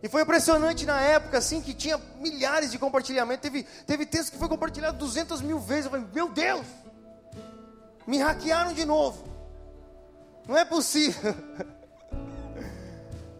E 0.00 0.08
foi 0.08 0.22
impressionante 0.22 0.86
na 0.86 1.00
época, 1.00 1.38
assim, 1.38 1.60
que 1.60 1.74
tinha 1.74 2.00
milhares 2.20 2.70
de 2.70 2.78
compartilhamentos. 2.78 3.42
Teve, 3.42 3.64
teve 3.84 4.06
texto 4.06 4.30
que 4.30 4.38
foi 4.38 4.48
compartilhado 4.48 4.98
200 4.98 5.40
mil 5.40 5.58
vezes. 5.58 5.86
Eu 5.86 5.90
falei, 5.90 6.06
meu 6.14 6.28
Deus! 6.28 6.64
Me 8.06 8.18
hackearam 8.18 8.72
de 8.72 8.84
novo. 8.84 9.24
Não 10.46 10.56
é 10.56 10.64
possível. 10.64 11.34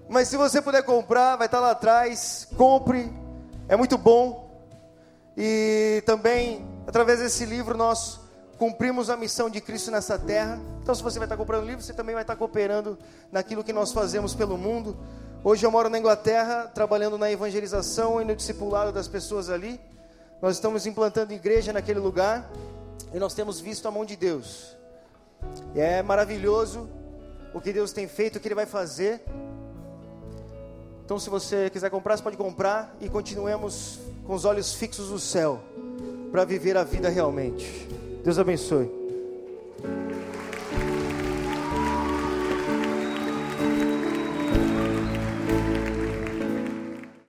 Mas 0.09 0.29
se 0.29 0.37
você 0.37 0.63
puder 0.63 0.83
comprar, 0.83 1.37
vai 1.37 1.47
estar 1.47 1.61
lá 1.61 1.73
atrás. 1.73 2.49
Compre, 2.57 3.13
é 3.69 3.77
muito 3.77 3.99
bom. 3.99 4.51
E 5.37 6.03
também, 6.07 6.65
através 6.87 7.19
desse 7.19 7.45
livro, 7.45 7.77
nós 7.77 8.21
cumprimos 8.59 9.11
a 9.11 9.17
missão 9.17 9.51
de 9.51 9.61
Cristo 9.61 9.91
nessa 9.91 10.19
terra. 10.19 10.59
Então, 10.83 10.95
se 10.95 11.03
você 11.03 11.19
vai 11.19 11.27
estar 11.27 11.37
comprando 11.37 11.67
livro, 11.67 11.83
você 11.83 11.93
também 11.93 12.15
vai 12.15 12.23
estar 12.23 12.37
cooperando 12.37 12.99
naquilo 13.31 13.65
que 13.65 13.73
nós 13.73 13.93
fazemos 13.93 14.35
pelo 14.35 14.57
mundo. 14.57 14.97
Hoje 15.43 15.67
eu 15.67 15.71
moro 15.71 15.91
na 15.91 15.99
Inglaterra, 15.99 16.71
trabalhando 16.75 17.19
na 17.19 17.31
evangelização 17.31 18.23
e 18.23 18.25
no 18.25 18.35
discipulado 18.35 18.93
das 18.93 19.09
pessoas 19.09 19.51
ali. 19.51 19.79
Nós 20.41 20.57
estamos 20.57 20.87
implantando 20.87 21.35
igreja 21.35 21.73
naquele 21.73 22.01
lugar 22.01 22.49
e 23.13 23.19
nós 23.19 23.35
temos 23.35 23.61
visto 23.61 23.87
a 23.87 23.91
mão 23.91 24.05
de 24.05 24.17
Deus. 24.17 24.77
E 25.75 25.81
é 25.81 26.03
maravilhoso 26.03 26.89
o 27.53 27.61
que 27.61 27.73
Deus 27.73 27.93
tem 27.93 28.09
feito, 28.09 28.37
o 28.37 28.41
que 28.41 28.49
Ele 28.49 28.55
vai 28.55 28.67
fazer. 28.67 29.23
Então, 31.05 31.19
se 31.19 31.29
você 31.29 31.69
quiser 31.71 31.91
comprar, 31.91 32.17
você 32.17 32.23
pode 32.23 32.37
comprar 32.37 32.97
e 33.01 33.09
continuemos 33.09 34.01
com 34.27 34.35
os 34.35 34.45
olhos 34.45 34.75
fixos 34.75 35.11
no 35.11 35.19
céu 35.19 35.61
para 36.33 36.45
viver 36.45 36.77
a 36.77 36.83
vida 36.83 37.09
realmente. 37.09 37.87
Deus 38.25 38.39
abençoe. 38.39 39.04